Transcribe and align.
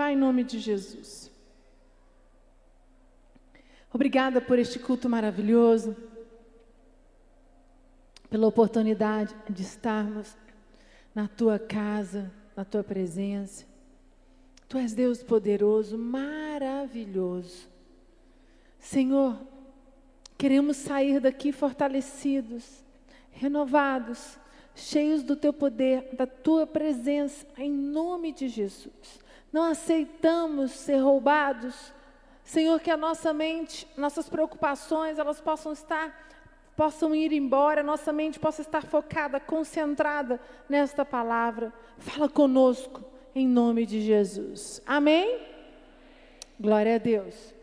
Pai, 0.00 0.14
em 0.14 0.16
nome 0.16 0.44
de 0.44 0.58
Jesus. 0.58 1.30
Obrigada 3.92 4.40
por 4.40 4.58
este 4.58 4.78
culto 4.78 5.10
maravilhoso, 5.10 5.94
pela 8.30 8.46
oportunidade 8.46 9.36
de 9.50 9.60
estarmos 9.60 10.34
na 11.14 11.28
tua 11.28 11.58
casa, 11.58 12.32
na 12.56 12.64
tua 12.64 12.82
presença. 12.82 13.66
Tu 14.66 14.78
és 14.78 14.94
Deus 14.94 15.22
poderoso, 15.22 15.98
maravilhoso. 15.98 17.68
Senhor, 18.78 19.38
queremos 20.38 20.78
sair 20.78 21.20
daqui 21.20 21.52
fortalecidos, 21.52 22.82
renovados, 23.32 24.38
cheios 24.74 25.22
do 25.22 25.36
teu 25.36 25.52
poder, 25.52 26.14
da 26.14 26.26
tua 26.26 26.66
presença, 26.66 27.46
em 27.58 27.70
nome 27.70 28.32
de 28.32 28.48
Jesus. 28.48 29.20
Não 29.52 29.64
aceitamos 29.64 30.72
ser 30.72 30.98
roubados. 30.98 31.92
Senhor, 32.42 32.80
que 32.80 32.90
a 32.90 32.96
nossa 32.96 33.32
mente, 33.32 33.86
nossas 33.96 34.28
preocupações, 34.28 35.18
elas 35.18 35.40
possam 35.40 35.72
estar 35.72 36.28
possam 36.76 37.14
ir 37.14 37.30
embora, 37.30 37.82
nossa 37.82 38.10
mente 38.10 38.40
possa 38.40 38.62
estar 38.62 38.82
focada, 38.82 39.38
concentrada 39.38 40.40
nesta 40.66 41.04
palavra. 41.04 41.70
Fala 41.98 42.26
conosco 42.26 43.04
em 43.34 43.46
nome 43.46 43.84
de 43.84 44.00
Jesus. 44.00 44.80
Amém? 44.86 45.46
Glória 46.58 46.94
a 46.94 46.98
Deus. 46.98 47.54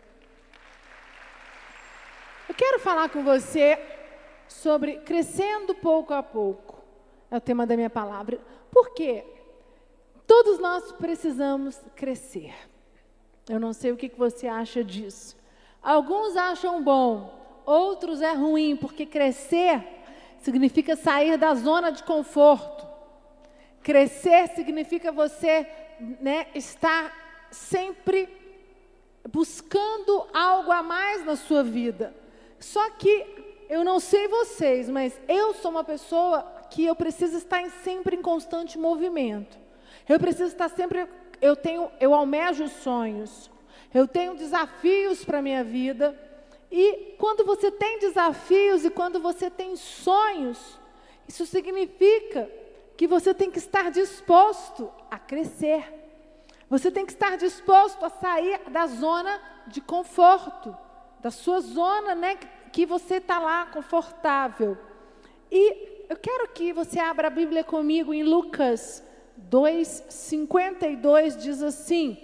Eu 2.47 2.53
quero 2.53 2.79
falar 2.79 3.09
com 3.09 3.23
você 3.23 3.79
sobre 4.47 4.97
crescendo 4.97 5.73
pouco 5.73 6.13
a 6.13 6.21
pouco. 6.21 6.79
É 7.31 7.37
o 7.37 7.41
tema 7.41 7.65
da 7.65 7.75
minha 7.75 7.89
palavra. 7.89 8.39
Por 8.71 8.93
quê? 8.93 9.25
Todos 10.27 10.59
nós 10.59 10.91
precisamos 10.91 11.79
crescer. 11.95 12.53
Eu 13.49 13.59
não 13.61 13.71
sei 13.71 13.93
o 13.93 13.97
que 13.97 14.09
você 14.09 14.45
acha 14.45 14.83
disso. 14.83 15.37
Alguns 15.81 16.35
acham 16.35 16.83
bom, 16.83 17.61
outros 17.65 18.21
é 18.21 18.33
ruim, 18.33 18.75
porque 18.75 19.05
crescer 19.05 19.81
significa 20.41 20.97
sair 20.97 21.37
da 21.37 21.55
zona 21.55 21.91
de 21.91 22.03
conforto. 22.03 22.85
Crescer 23.81 24.49
significa 24.49 25.13
você 25.13 25.65
né, 26.19 26.47
estar 26.53 27.47
sempre 27.49 28.27
buscando 29.31 30.27
algo 30.33 30.71
a 30.71 30.83
mais 30.83 31.25
na 31.25 31.37
sua 31.37 31.63
vida. 31.63 32.13
Só 32.59 32.89
que 32.91 33.65
eu 33.69 33.83
não 33.83 33.99
sei 33.99 34.27
vocês, 34.27 34.89
mas 34.89 35.17
eu 35.27 35.53
sou 35.53 35.71
uma 35.71 35.85
pessoa 35.85 36.41
que 36.69 36.85
eu 36.85 36.95
preciso 36.95 37.37
estar 37.37 37.61
em, 37.61 37.69
sempre 37.69 38.17
em 38.17 38.21
constante 38.21 38.77
movimento. 38.77 39.57
Eu 40.07 40.19
preciso 40.19 40.51
estar 40.51 40.69
sempre, 40.69 41.07
eu 41.41 41.55
tenho, 41.55 41.91
eu 41.99 42.13
almejo 42.13 42.67
sonhos. 42.67 43.51
Eu 43.93 44.07
tenho 44.07 44.35
desafios 44.35 45.25
para 45.25 45.39
a 45.39 45.41
minha 45.41 45.63
vida. 45.63 46.17
E 46.71 47.15
quando 47.17 47.45
você 47.45 47.71
tem 47.71 47.99
desafios 47.99 48.85
e 48.85 48.89
quando 48.89 49.19
você 49.19 49.49
tem 49.49 49.75
sonhos, 49.75 50.79
isso 51.27 51.45
significa 51.45 52.49
que 52.95 53.07
você 53.07 53.33
tem 53.33 53.51
que 53.51 53.57
estar 53.57 53.91
disposto 53.91 54.91
a 55.09 55.19
crescer. 55.19 55.93
Você 56.69 56.91
tem 56.91 57.05
que 57.05 57.13
estar 57.13 57.37
disposto 57.37 58.03
a 58.03 58.09
sair 58.09 58.59
da 58.69 58.87
zona 58.87 59.41
de 59.67 59.79
conforto, 59.79 60.75
da 61.21 61.31
sua 61.31 61.61
zona, 61.61 62.13
né, 62.15 62.35
que 62.71 62.85
você 62.85 63.15
está 63.15 63.39
lá 63.39 63.65
confortável. 63.67 64.77
E 65.49 66.05
eu 66.09 66.17
quero 66.17 66.49
que 66.49 66.73
você 66.73 66.99
abra 66.99 67.27
a 67.27 67.31
Bíblia 67.31 67.63
comigo 67.63 68.13
em 68.13 68.23
Lucas 68.23 69.03
2:52 69.49 71.37
diz 71.37 71.61
assim: 71.61 72.17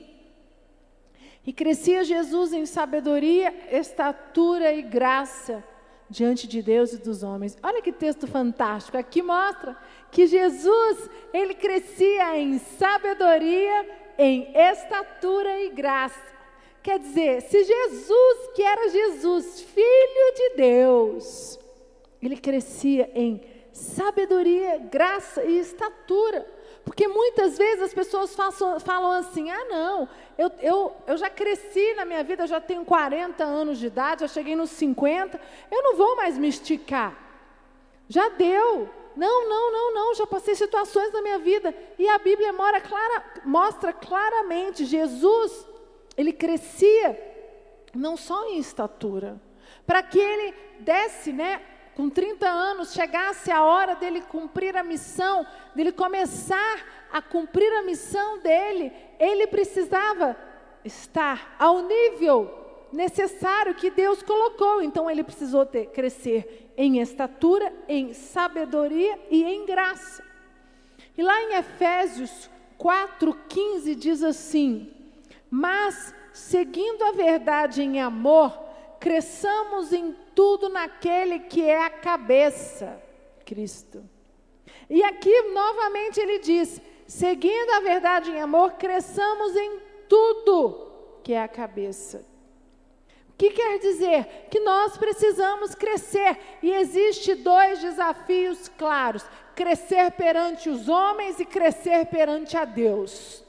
E 1.46 1.54
crescia 1.54 2.04
Jesus 2.04 2.54
em 2.54 2.66
sabedoria, 2.66 3.54
estatura 3.72 4.74
e 4.74 4.82
graça 4.82 5.64
diante 6.10 6.48
de 6.48 6.62
Deus 6.62 6.94
e 6.94 6.98
dos 6.98 7.24
homens. 7.24 7.58
Olha 7.64 7.82
que 7.82 7.92
texto 7.92 8.28
fantástico. 8.28 8.98
Aqui 8.98 9.22
mostra 9.22 9.76
que 10.12 10.28
Jesus, 10.28 11.10
ele 11.34 11.56
crescia 11.56 12.38
em 12.38 12.60
sabedoria, 12.60 13.90
em 14.18 14.52
estatura 14.56 15.60
e 15.62 15.70
graça. 15.70 16.34
Quer 16.84 17.00
dizer, 17.00 17.42
se 17.42 17.64
Jesus, 17.64 18.50
que 18.54 18.62
era 18.62 18.90
Jesus, 18.90 19.62
filho 19.62 20.34
de 20.36 20.56
Deus, 20.58 21.58
ele 22.22 22.38
crescia 22.38 23.10
em 23.16 23.42
sabedoria, 23.72 24.78
graça 24.78 25.44
e 25.44 25.60
estatura. 25.60 26.46
Porque 26.84 27.08
muitas 27.08 27.58
vezes 27.58 27.82
as 27.82 27.94
pessoas 27.94 28.36
façam, 28.36 28.80
falam 28.80 29.12
assim: 29.12 29.50
ah, 29.50 29.66
não, 29.66 30.10
eu, 30.38 30.52
eu, 30.62 30.96
eu 31.08 31.18
já 31.18 31.30
cresci 31.30 31.94
na 31.96 32.06
minha 32.06 32.24
vida, 32.24 32.44
eu 32.44 32.48
já 32.48 32.60
tenho 32.60 32.84
40 32.84 33.44
anos 33.44 33.80
de 33.80 33.88
idade, 33.88 34.22
já 34.22 34.28
cheguei 34.28 34.56
nos 34.56 34.70
50, 34.72 35.40
eu 35.72 35.84
não 35.84 35.96
vou 35.96 36.16
mais 36.16 36.38
me 36.38 36.48
esticar. 36.48 37.18
Já 38.08 38.30
deu. 38.30 38.90
Não, 39.16 39.48
não, 39.48 39.72
não, 39.72 39.94
não, 39.94 40.16
já 40.16 40.26
passei 40.26 40.56
situações 40.56 41.14
na 41.14 41.22
minha 41.22 41.38
vida. 41.38 41.74
E 42.00 42.08
a 42.10 42.18
Bíblia 42.18 42.52
clara, 42.82 43.24
mostra 43.46 43.94
claramente: 43.94 44.86
Jesus, 44.86 45.68
ele 46.18 46.34
crescia 46.34 47.32
não 47.94 48.18
só 48.18 48.50
em 48.50 48.58
estatura, 48.58 49.40
para 49.86 50.02
que 50.02 50.20
ele 50.20 50.54
desse, 50.80 51.32
né, 51.32 51.62
com 51.96 52.10
30 52.10 52.48
anos, 52.48 52.94
chegasse 52.94 53.52
a 53.52 53.64
hora 53.64 53.96
dele 53.96 54.22
cumprir 54.22 54.76
a 54.76 54.84
missão, 54.84 55.46
dele 55.76 55.92
começar 55.92 57.08
a 57.12 57.22
cumprir 57.22 57.72
a 57.74 57.84
missão 57.84 58.40
dele, 58.40 58.92
ele 59.20 59.46
precisava 59.48 60.36
estar 60.84 61.56
ao 61.60 61.84
nível 61.84 62.64
necessário 62.92 63.76
que 63.76 63.90
Deus 63.90 64.24
colocou. 64.24 64.82
Então 64.82 65.10
ele 65.10 65.24
precisou 65.24 65.66
ter, 65.66 65.88
crescer 65.88 66.72
em 66.78 67.00
estatura, 67.00 67.72
em 67.88 68.14
sabedoria 68.14 69.20
e 69.30 69.44
em 69.44 69.66
graça. 69.66 70.24
E 71.18 71.22
lá 71.22 71.42
em 71.44 71.56
Efésios 71.56 72.50
4:15 72.78 73.96
diz 73.96 74.24
assim: 74.24 74.92
"Mas 75.50 76.14
seguindo 76.32 77.04
a 77.04 77.12
verdade 77.12 77.84
em 77.84 78.02
amor, 78.02 78.63
cresçamos 79.04 79.92
em 79.92 80.16
tudo 80.34 80.70
naquele 80.70 81.40
que 81.40 81.62
é 81.62 81.84
a 81.84 81.90
cabeça, 81.90 83.04
Cristo. 83.46 84.02
E 84.90 85.04
aqui 85.04 85.42
novamente 85.50 86.22
ele 86.22 86.40
diz: 86.40 86.82
seguindo 87.06 87.70
a 87.72 87.82
verdade 87.82 88.32
em 88.32 88.40
amor, 88.40 88.72
cresçamos 88.74 89.58
em 89.58 89.78
tudo 90.08 90.90
que 91.22 91.34
é 91.34 91.44
a 91.44 91.50
cabeça. 91.50 92.26
O 93.28 93.34
que 93.38 93.50
quer 93.50 93.78
dizer? 93.80 94.48
Que 94.50 94.62
nós 94.62 94.98
precisamos 94.98 95.76
crescer 95.76 96.40
e 96.62 96.72
existe 96.72 97.36
dois 97.36 97.82
desafios 97.82 98.70
claros: 98.70 99.26
crescer 99.54 100.12
perante 100.12 100.70
os 100.70 100.88
homens 100.88 101.42
e 101.42 101.46
crescer 101.46 102.06
perante 102.06 102.56
a 102.56 102.64
Deus. 102.64 103.43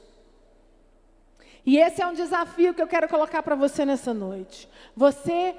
E 1.65 1.77
esse 1.77 2.01
é 2.01 2.07
um 2.07 2.13
desafio 2.13 2.73
que 2.73 2.81
eu 2.81 2.87
quero 2.87 3.09
colocar 3.09 3.41
para 3.41 3.55
você 3.55 3.83
nessa 3.85 4.13
noite. 4.13 4.69
Você, 4.95 5.55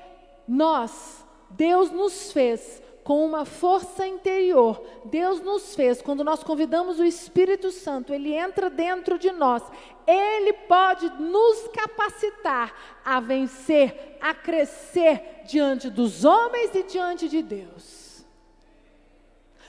nós, 0.46 1.24
Deus 1.50 1.90
nos 1.90 2.32
fez 2.32 2.82
com 3.06 3.24
uma 3.24 3.44
força 3.44 4.06
interior. 4.06 4.84
Deus 5.04 5.40
nos 5.40 5.74
fez, 5.76 6.02
quando 6.02 6.24
nós 6.24 6.42
convidamos 6.42 6.98
o 6.98 7.04
Espírito 7.04 7.70
Santo, 7.70 8.12
ele 8.12 8.32
entra 8.32 8.68
dentro 8.68 9.18
de 9.18 9.30
nós. 9.30 9.62
Ele 10.06 10.52
pode 10.52 11.08
nos 11.20 11.68
capacitar 11.68 12.74
a 13.04 13.20
vencer, 13.20 14.16
a 14.20 14.34
crescer 14.34 15.42
diante 15.44 15.88
dos 15.88 16.24
homens 16.24 16.74
e 16.74 16.82
diante 16.82 17.28
de 17.28 17.42
Deus. 17.42 18.24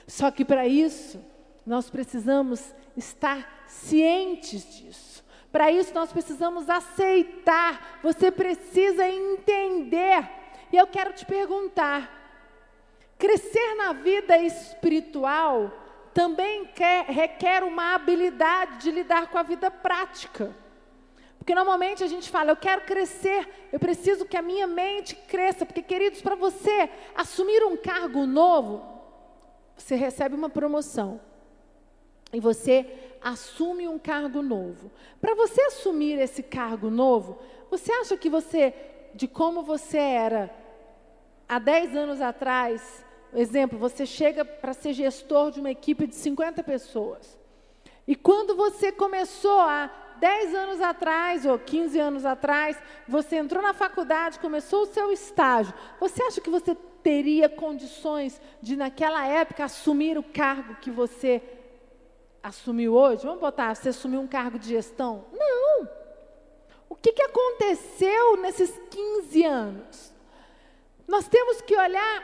Só 0.06 0.30
que 0.30 0.44
para 0.44 0.66
isso, 0.66 1.24
nós 1.64 1.90
precisamos 1.90 2.74
estar 2.96 3.66
cientes 3.68 4.64
disso. 4.76 5.07
Para 5.58 5.72
isso 5.72 5.92
nós 5.92 6.12
precisamos 6.12 6.70
aceitar, 6.70 7.98
você 8.00 8.30
precisa 8.30 9.04
entender. 9.08 10.30
E 10.72 10.76
eu 10.76 10.86
quero 10.86 11.12
te 11.12 11.26
perguntar: 11.26 12.08
crescer 13.18 13.74
na 13.74 13.92
vida 13.92 14.38
espiritual 14.38 15.72
também 16.14 16.66
quer, 16.66 17.06
requer 17.06 17.64
uma 17.64 17.96
habilidade 17.96 18.84
de 18.84 18.92
lidar 18.92 19.30
com 19.30 19.36
a 19.36 19.42
vida 19.42 19.68
prática. 19.68 20.54
Porque 21.38 21.56
normalmente 21.56 22.04
a 22.04 22.06
gente 22.06 22.30
fala, 22.30 22.52
eu 22.52 22.56
quero 22.56 22.82
crescer, 22.82 23.48
eu 23.72 23.80
preciso 23.80 24.26
que 24.26 24.36
a 24.36 24.42
minha 24.42 24.68
mente 24.68 25.16
cresça, 25.16 25.66
porque, 25.66 25.82
queridos, 25.82 26.22
para 26.22 26.36
você 26.36 26.88
assumir 27.16 27.64
um 27.64 27.76
cargo 27.76 28.26
novo, 28.26 28.86
você 29.76 29.96
recebe 29.96 30.36
uma 30.36 30.48
promoção. 30.48 31.20
E 32.32 32.38
você 32.38 33.07
assume 33.22 33.88
um 33.88 33.98
cargo 33.98 34.42
novo. 34.42 34.90
Para 35.20 35.34
você 35.34 35.60
assumir 35.62 36.18
esse 36.18 36.42
cargo 36.42 36.90
novo, 36.90 37.38
você 37.70 37.92
acha 37.92 38.16
que 38.16 38.30
você, 38.30 38.74
de 39.14 39.26
como 39.28 39.62
você 39.62 39.98
era 39.98 40.54
há 41.48 41.58
10 41.58 41.96
anos 41.96 42.20
atrás, 42.20 43.04
exemplo, 43.34 43.78
você 43.78 44.06
chega 44.06 44.44
para 44.44 44.72
ser 44.72 44.92
gestor 44.92 45.50
de 45.50 45.60
uma 45.60 45.70
equipe 45.70 46.06
de 46.06 46.14
50 46.14 46.62
pessoas. 46.62 47.38
E 48.06 48.16
quando 48.16 48.56
você 48.56 48.90
começou 48.90 49.60
a 49.60 49.90
10 50.18 50.54
anos 50.54 50.80
atrás 50.80 51.44
ou 51.44 51.58
15 51.58 51.98
anos 51.98 52.24
atrás, 52.24 52.76
você 53.06 53.36
entrou 53.36 53.62
na 53.62 53.72
faculdade, 53.72 54.38
começou 54.38 54.82
o 54.82 54.86
seu 54.86 55.12
estágio. 55.12 55.74
Você 56.00 56.22
acha 56.22 56.40
que 56.40 56.50
você 56.50 56.74
teria 57.02 57.48
condições 57.48 58.40
de, 58.60 58.76
naquela 58.76 59.26
época, 59.26 59.64
assumir 59.64 60.18
o 60.18 60.22
cargo 60.22 60.76
que 60.76 60.90
você 60.90 61.42
assumiu 62.48 62.94
hoje? 62.94 63.24
Vamos 63.24 63.40
botar, 63.40 63.74
você 63.74 63.90
assumiu 63.90 64.20
um 64.20 64.26
cargo 64.26 64.58
de 64.58 64.68
gestão? 64.68 65.24
Não. 65.32 65.88
O 66.88 66.94
que, 66.94 67.12
que 67.12 67.22
aconteceu 67.22 68.36
nesses 68.38 68.70
15 68.90 69.44
anos? 69.44 70.12
Nós 71.06 71.28
temos 71.28 71.60
que 71.60 71.76
olhar 71.76 72.22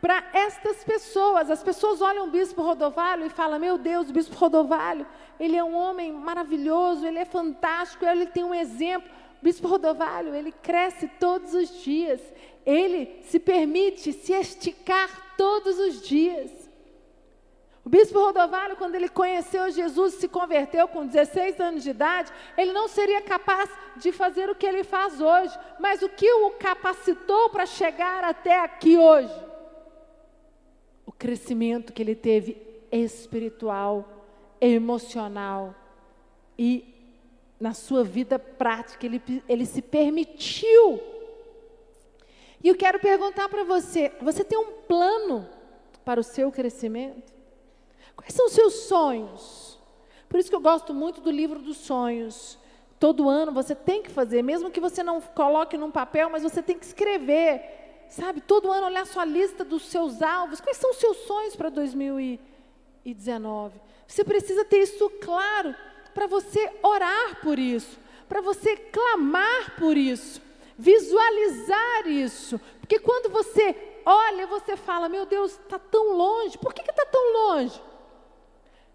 para 0.00 0.24
estas 0.32 0.84
pessoas. 0.84 1.50
As 1.50 1.62
pessoas 1.62 2.00
olham 2.00 2.28
o 2.28 2.30
bispo 2.30 2.62
Rodovalho 2.62 3.26
e 3.26 3.30
falam: 3.30 3.58
Meu 3.58 3.76
Deus, 3.76 4.08
o 4.08 4.12
bispo 4.12 4.36
Rodovalho, 4.36 5.06
ele 5.38 5.56
é 5.56 5.64
um 5.64 5.74
homem 5.74 6.12
maravilhoso, 6.12 7.06
ele 7.06 7.18
é 7.18 7.24
fantástico, 7.24 8.04
ele 8.04 8.26
tem 8.26 8.44
um 8.44 8.54
exemplo. 8.54 9.10
O 9.40 9.44
bispo 9.44 9.68
Rodovalho, 9.68 10.34
ele 10.34 10.52
cresce 10.52 11.08
todos 11.20 11.52
os 11.52 11.82
dias, 11.82 12.20
ele 12.64 13.20
se 13.24 13.38
permite 13.38 14.12
se 14.12 14.32
esticar 14.32 15.36
todos 15.36 15.78
os 15.78 16.00
dias. 16.00 16.63
O 17.84 17.90
bispo 17.90 18.18
Rodovalho, 18.18 18.76
quando 18.76 18.94
ele 18.94 19.10
conheceu 19.10 19.70
Jesus 19.70 20.14
e 20.14 20.20
se 20.20 20.28
converteu 20.28 20.88
com 20.88 21.06
16 21.06 21.60
anos 21.60 21.82
de 21.82 21.90
idade, 21.90 22.32
ele 22.56 22.72
não 22.72 22.88
seria 22.88 23.20
capaz 23.20 23.68
de 23.96 24.10
fazer 24.10 24.48
o 24.48 24.54
que 24.54 24.64
ele 24.64 24.82
faz 24.82 25.20
hoje. 25.20 25.54
Mas 25.78 26.00
o 26.00 26.08
que 26.08 26.32
o 26.32 26.52
capacitou 26.52 27.50
para 27.50 27.66
chegar 27.66 28.24
até 28.24 28.58
aqui 28.58 28.96
hoje? 28.96 29.34
O 31.04 31.12
crescimento 31.12 31.92
que 31.92 32.00
ele 32.00 32.14
teve 32.14 32.56
espiritual, 32.90 34.08
emocional 34.58 35.74
e 36.58 36.90
na 37.60 37.74
sua 37.74 38.02
vida 38.02 38.38
prática, 38.38 39.04
ele, 39.04 39.22
ele 39.46 39.66
se 39.66 39.82
permitiu. 39.82 41.02
E 42.62 42.68
eu 42.68 42.74
quero 42.74 42.98
perguntar 42.98 43.50
para 43.50 43.62
você: 43.62 44.10
você 44.22 44.42
tem 44.42 44.58
um 44.58 44.72
plano 44.88 45.46
para 46.02 46.18
o 46.18 46.24
seu 46.24 46.50
crescimento? 46.50 47.33
Quais 48.16 48.32
são 48.32 48.46
os 48.46 48.52
seus 48.52 48.74
sonhos? 48.74 49.78
Por 50.28 50.40
isso 50.40 50.50
que 50.50 50.56
eu 50.56 50.60
gosto 50.60 50.92
muito 50.92 51.20
do 51.20 51.30
livro 51.30 51.60
dos 51.60 51.76
sonhos. 51.76 52.58
Todo 52.98 53.28
ano 53.28 53.52
você 53.52 53.74
tem 53.74 54.02
que 54.02 54.10
fazer, 54.10 54.42
mesmo 54.42 54.70
que 54.70 54.80
você 54.80 55.02
não 55.02 55.20
coloque 55.20 55.76
num 55.76 55.90
papel, 55.90 56.30
mas 56.30 56.42
você 56.42 56.62
tem 56.62 56.78
que 56.78 56.84
escrever. 56.84 57.62
Sabe? 58.08 58.40
Todo 58.40 58.72
ano 58.72 58.86
olhar 58.86 59.06
sua 59.06 59.24
lista 59.24 59.64
dos 59.64 59.86
seus 59.86 60.22
alvos. 60.22 60.60
Quais 60.60 60.76
são 60.76 60.90
os 60.90 60.96
seus 60.96 61.16
sonhos 61.18 61.56
para 61.56 61.68
2019? 61.68 63.80
Você 64.06 64.24
precisa 64.24 64.64
ter 64.64 64.78
isso 64.78 65.10
claro 65.20 65.74
para 66.14 66.26
você 66.26 66.72
orar 66.82 67.40
por 67.42 67.58
isso, 67.58 67.98
para 68.28 68.40
você 68.40 68.76
clamar 68.76 69.76
por 69.76 69.96
isso, 69.96 70.40
visualizar 70.78 72.06
isso. 72.06 72.60
Porque 72.80 72.98
quando 72.98 73.30
você 73.30 73.74
olha, 74.06 74.46
você 74.46 74.76
fala: 74.76 75.08
Meu 75.08 75.26
Deus, 75.26 75.52
está 75.52 75.78
tão 75.78 76.16
longe. 76.16 76.56
Por 76.58 76.72
que 76.72 76.88
está 76.88 77.06
tão 77.06 77.32
longe? 77.32 77.80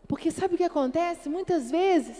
Porque 0.09 0.31
sabe 0.31 0.55
o 0.55 0.57
que 0.57 0.63
acontece? 0.63 1.29
Muitas 1.29 1.69
vezes 1.69 2.17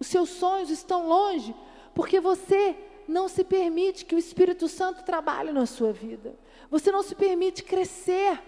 os 0.00 0.08
seus 0.08 0.28
sonhos 0.28 0.70
estão 0.70 1.06
longe 1.06 1.54
porque 1.94 2.18
você 2.18 2.76
não 3.06 3.28
se 3.28 3.44
permite 3.44 4.04
que 4.04 4.16
o 4.16 4.18
Espírito 4.18 4.66
Santo 4.66 5.04
trabalhe 5.04 5.52
na 5.52 5.64
sua 5.64 5.92
vida. 5.92 6.34
Você 6.68 6.90
não 6.90 7.00
se 7.00 7.14
permite 7.14 7.62
crescer. 7.62 8.42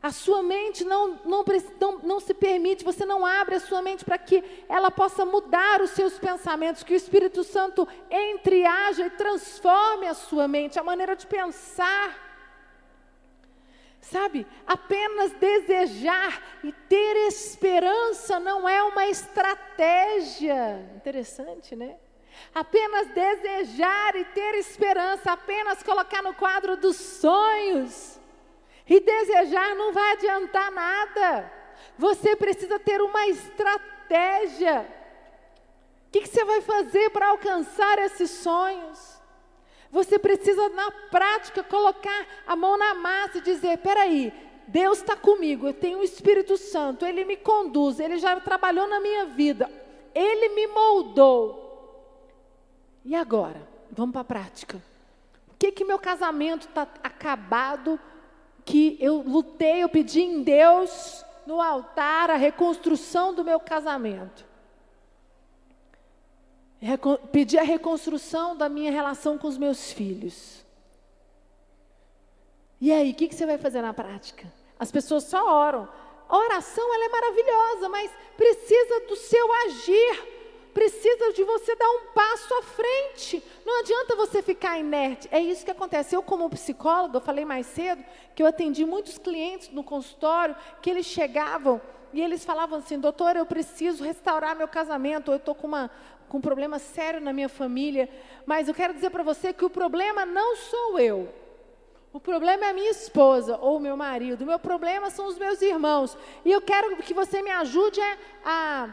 A 0.00 0.12
sua 0.12 0.44
mente 0.44 0.84
não, 0.84 1.18
não, 1.24 1.44
não, 1.80 1.98
não 2.04 2.20
se 2.20 2.32
permite, 2.32 2.84
você 2.84 3.04
não 3.04 3.26
abre 3.26 3.56
a 3.56 3.60
sua 3.60 3.82
mente 3.82 4.04
para 4.04 4.16
que 4.16 4.44
ela 4.68 4.92
possa 4.92 5.26
mudar 5.26 5.82
os 5.82 5.90
seus 5.90 6.16
pensamentos, 6.20 6.84
que 6.84 6.92
o 6.92 6.96
Espírito 6.96 7.42
Santo 7.42 7.86
entre, 8.08 8.64
haja 8.64 9.06
e 9.06 9.10
transforme 9.10 10.06
a 10.06 10.14
sua 10.14 10.46
mente, 10.46 10.78
a 10.78 10.84
maneira 10.84 11.16
de 11.16 11.26
pensar. 11.26 12.27
Sabe, 14.00 14.46
apenas 14.66 15.32
desejar 15.32 16.42
e 16.64 16.72
ter 16.72 17.16
esperança 17.26 18.38
não 18.38 18.68
é 18.68 18.82
uma 18.82 19.06
estratégia. 19.06 20.88
Interessante, 20.96 21.76
né? 21.76 21.96
Apenas 22.54 23.08
desejar 23.08 24.16
e 24.16 24.24
ter 24.26 24.54
esperança, 24.54 25.32
apenas 25.32 25.82
colocar 25.82 26.22
no 26.22 26.32
quadro 26.34 26.76
dos 26.76 26.96
sonhos. 26.96 28.18
E 28.88 29.00
desejar 29.00 29.74
não 29.74 29.92
vai 29.92 30.12
adiantar 30.12 30.70
nada. 30.70 31.52
Você 31.98 32.34
precisa 32.36 32.78
ter 32.78 33.02
uma 33.02 33.26
estratégia. 33.26 34.88
O 36.06 36.10
que, 36.10 36.20
que 36.20 36.28
você 36.28 36.44
vai 36.44 36.62
fazer 36.62 37.10
para 37.10 37.28
alcançar 37.28 37.98
esses 37.98 38.30
sonhos? 38.30 39.17
Você 39.90 40.18
precisa, 40.18 40.68
na 40.70 40.90
prática, 40.90 41.62
colocar 41.62 42.26
a 42.46 42.54
mão 42.54 42.76
na 42.76 42.94
massa 42.94 43.38
e 43.38 43.42
dizer: 43.42 43.78
peraí, 43.78 44.32
Deus 44.66 44.98
está 44.98 45.16
comigo, 45.16 45.66
eu 45.66 45.74
tenho 45.74 46.00
o 46.00 46.04
Espírito 46.04 46.56
Santo, 46.56 47.06
Ele 47.06 47.24
me 47.24 47.36
conduz, 47.36 47.98
Ele 47.98 48.18
já 48.18 48.38
trabalhou 48.40 48.86
na 48.86 49.00
minha 49.00 49.26
vida, 49.26 49.70
Ele 50.14 50.50
me 50.50 50.66
moldou. 50.66 51.66
E 53.04 53.14
agora? 53.14 53.66
Vamos 53.90 54.12
para 54.12 54.20
a 54.20 54.24
prática. 54.24 54.82
O 55.48 55.54
que 55.58 55.72
que 55.72 55.84
meu 55.84 55.98
casamento 55.98 56.68
está 56.68 56.86
acabado? 57.02 57.98
Que 58.64 58.98
eu 59.00 59.24
lutei, 59.26 59.82
eu 59.82 59.88
pedi 59.88 60.20
em 60.20 60.42
Deus 60.42 61.24
no 61.46 61.62
altar 61.62 62.30
a 62.30 62.36
reconstrução 62.36 63.32
do 63.32 63.42
meu 63.42 63.58
casamento 63.58 64.47
pedir 67.32 67.58
a 67.58 67.62
reconstrução 67.62 68.56
da 68.56 68.68
minha 68.68 68.90
relação 68.90 69.36
com 69.36 69.48
os 69.48 69.58
meus 69.58 69.92
filhos. 69.92 70.64
E 72.80 72.92
aí, 72.92 73.10
o 73.10 73.14
que, 73.14 73.28
que 73.28 73.34
você 73.34 73.44
vai 73.44 73.58
fazer 73.58 73.82
na 73.82 73.92
prática? 73.92 74.50
As 74.78 74.90
pessoas 74.90 75.24
só 75.24 75.44
oram. 75.52 75.88
A 76.28 76.36
oração 76.36 76.94
ela 76.94 77.04
é 77.04 77.08
maravilhosa, 77.08 77.88
mas 77.88 78.10
precisa 78.36 79.00
do 79.08 79.16
seu 79.16 79.52
agir. 79.64 80.38
Precisa 80.72 81.32
de 81.32 81.42
você 81.42 81.74
dar 81.74 81.90
um 81.90 82.12
passo 82.14 82.54
à 82.54 82.62
frente. 82.62 83.42
Não 83.66 83.80
adianta 83.80 84.14
você 84.14 84.40
ficar 84.42 84.78
inerte. 84.78 85.28
É 85.32 85.40
isso 85.40 85.64
que 85.64 85.72
acontece. 85.72 86.14
Eu, 86.14 86.22
como 86.22 86.48
psicóloga, 86.50 87.16
eu 87.16 87.20
falei 87.20 87.44
mais 87.44 87.66
cedo 87.66 88.04
que 88.36 88.42
eu 88.42 88.46
atendi 88.46 88.84
muitos 88.84 89.18
clientes 89.18 89.70
no 89.70 89.82
consultório 89.82 90.54
que 90.80 90.88
eles 90.88 91.06
chegavam 91.06 91.80
e 92.12 92.22
eles 92.22 92.44
falavam 92.44 92.78
assim: 92.78 92.98
doutor, 92.98 93.36
eu 93.36 93.46
preciso 93.46 94.04
restaurar 94.04 94.56
meu 94.56 94.68
casamento, 94.68 95.28
ou 95.28 95.34
eu 95.34 95.38
estou 95.38 95.54
com, 95.54 95.66
uma, 95.66 95.90
com 96.28 96.38
um 96.38 96.40
problema 96.40 96.78
sério 96.78 97.20
na 97.20 97.32
minha 97.32 97.48
família. 97.48 98.08
Mas 98.46 98.68
eu 98.68 98.74
quero 98.74 98.94
dizer 98.94 99.10
para 99.10 99.22
você 99.22 99.52
que 99.52 99.64
o 99.64 99.70
problema 99.70 100.24
não 100.24 100.56
sou 100.56 100.98
eu. 100.98 101.28
O 102.12 102.20
problema 102.20 102.64
é 102.66 102.70
a 102.70 102.74
minha 102.74 102.90
esposa 102.90 103.58
ou 103.58 103.76
o 103.76 103.80
meu 103.80 103.96
marido. 103.96 104.42
O 104.42 104.46
meu 104.46 104.58
problema 104.58 105.10
são 105.10 105.26
os 105.26 105.38
meus 105.38 105.60
irmãos. 105.60 106.16
E 106.44 106.50
eu 106.50 106.60
quero 106.60 106.96
que 106.96 107.14
você 107.14 107.42
me 107.42 107.50
ajude 107.50 108.00
a. 108.00 108.16
a, 108.44 108.88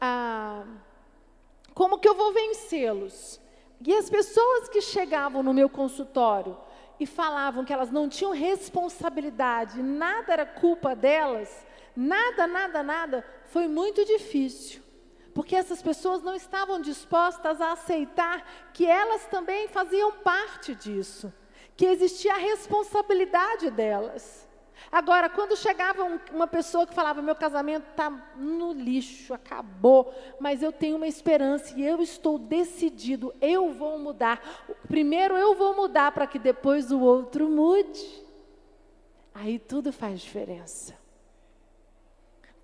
a 0.00 0.64
como 1.74 1.98
que 1.98 2.08
eu 2.08 2.14
vou 2.14 2.32
vencê-los? 2.32 3.40
E 3.86 3.94
as 3.94 4.10
pessoas 4.10 4.68
que 4.68 4.80
chegavam 4.80 5.42
no 5.42 5.54
meu 5.54 5.68
consultório 5.68 6.56
e 6.98 7.06
falavam 7.06 7.64
que 7.64 7.72
elas 7.72 7.90
não 7.90 8.08
tinham 8.08 8.32
responsabilidade, 8.32 9.80
nada 9.80 10.32
era 10.32 10.44
culpa 10.44 10.96
delas, 10.96 11.64
nada, 11.94 12.46
nada, 12.46 12.82
nada, 12.82 13.24
foi 13.46 13.68
muito 13.68 14.04
difícil. 14.04 14.82
Porque 15.38 15.54
essas 15.54 15.80
pessoas 15.80 16.20
não 16.20 16.34
estavam 16.34 16.80
dispostas 16.80 17.60
a 17.60 17.70
aceitar 17.70 18.44
que 18.74 18.84
elas 18.84 19.24
também 19.26 19.68
faziam 19.68 20.10
parte 20.10 20.74
disso, 20.74 21.32
que 21.76 21.86
existia 21.86 22.34
a 22.34 22.38
responsabilidade 22.38 23.70
delas. 23.70 24.48
Agora, 24.90 25.28
quando 25.28 25.56
chegava 25.56 26.02
um, 26.02 26.18
uma 26.32 26.48
pessoa 26.48 26.88
que 26.88 26.92
falava: 26.92 27.22
Meu 27.22 27.36
casamento 27.36 27.86
está 27.88 28.10
no 28.34 28.72
lixo, 28.72 29.32
acabou, 29.32 30.12
mas 30.40 30.60
eu 30.60 30.72
tenho 30.72 30.96
uma 30.96 31.06
esperança 31.06 31.72
e 31.78 31.84
eu 31.84 32.02
estou 32.02 32.36
decidido, 32.36 33.32
eu 33.40 33.72
vou 33.72 33.96
mudar. 33.96 34.66
Primeiro 34.88 35.36
eu 35.36 35.54
vou 35.54 35.72
mudar 35.76 36.10
para 36.10 36.26
que 36.26 36.40
depois 36.40 36.90
o 36.90 36.98
outro 36.98 37.48
mude. 37.48 38.24
Aí 39.32 39.60
tudo 39.60 39.92
faz 39.92 40.20
diferença. 40.20 40.98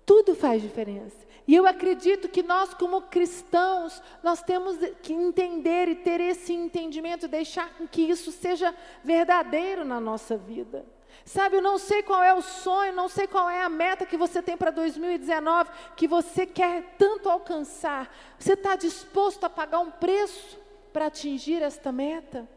Tudo 0.05 0.35
faz 0.35 0.61
diferença. 0.61 1.25
E 1.47 1.53
eu 1.53 1.67
acredito 1.67 2.27
que 2.27 2.41
nós, 2.41 2.73
como 2.73 3.03
cristãos, 3.03 4.01
nós 4.23 4.41
temos 4.41 4.77
que 5.03 5.13
entender 5.13 5.87
e 5.87 5.95
ter 5.95 6.19
esse 6.19 6.53
entendimento, 6.53 7.27
deixar 7.27 7.69
com 7.75 7.87
que 7.87 8.01
isso 8.01 8.31
seja 8.31 8.73
verdadeiro 9.03 9.85
na 9.85 9.99
nossa 9.99 10.35
vida. 10.35 10.85
Sabe, 11.23 11.57
eu 11.57 11.61
não 11.61 11.77
sei 11.77 12.03
qual 12.03 12.23
é 12.23 12.33
o 12.33 12.41
sonho, 12.41 12.93
não 12.93 13.07
sei 13.07 13.27
qual 13.27 13.49
é 13.49 13.61
a 13.63 13.69
meta 13.69 14.05
que 14.05 14.17
você 14.17 14.41
tem 14.41 14.57
para 14.57 14.71
2019, 14.71 15.71
que 15.95 16.07
você 16.07 16.45
quer 16.45 16.95
tanto 16.97 17.29
alcançar. 17.29 18.13
Você 18.37 18.53
está 18.53 18.75
disposto 18.75 19.43
a 19.43 19.49
pagar 19.49 19.79
um 19.79 19.91
preço 19.91 20.59
para 20.91 21.07
atingir 21.07 21.61
esta 21.61 21.91
meta? 21.91 22.47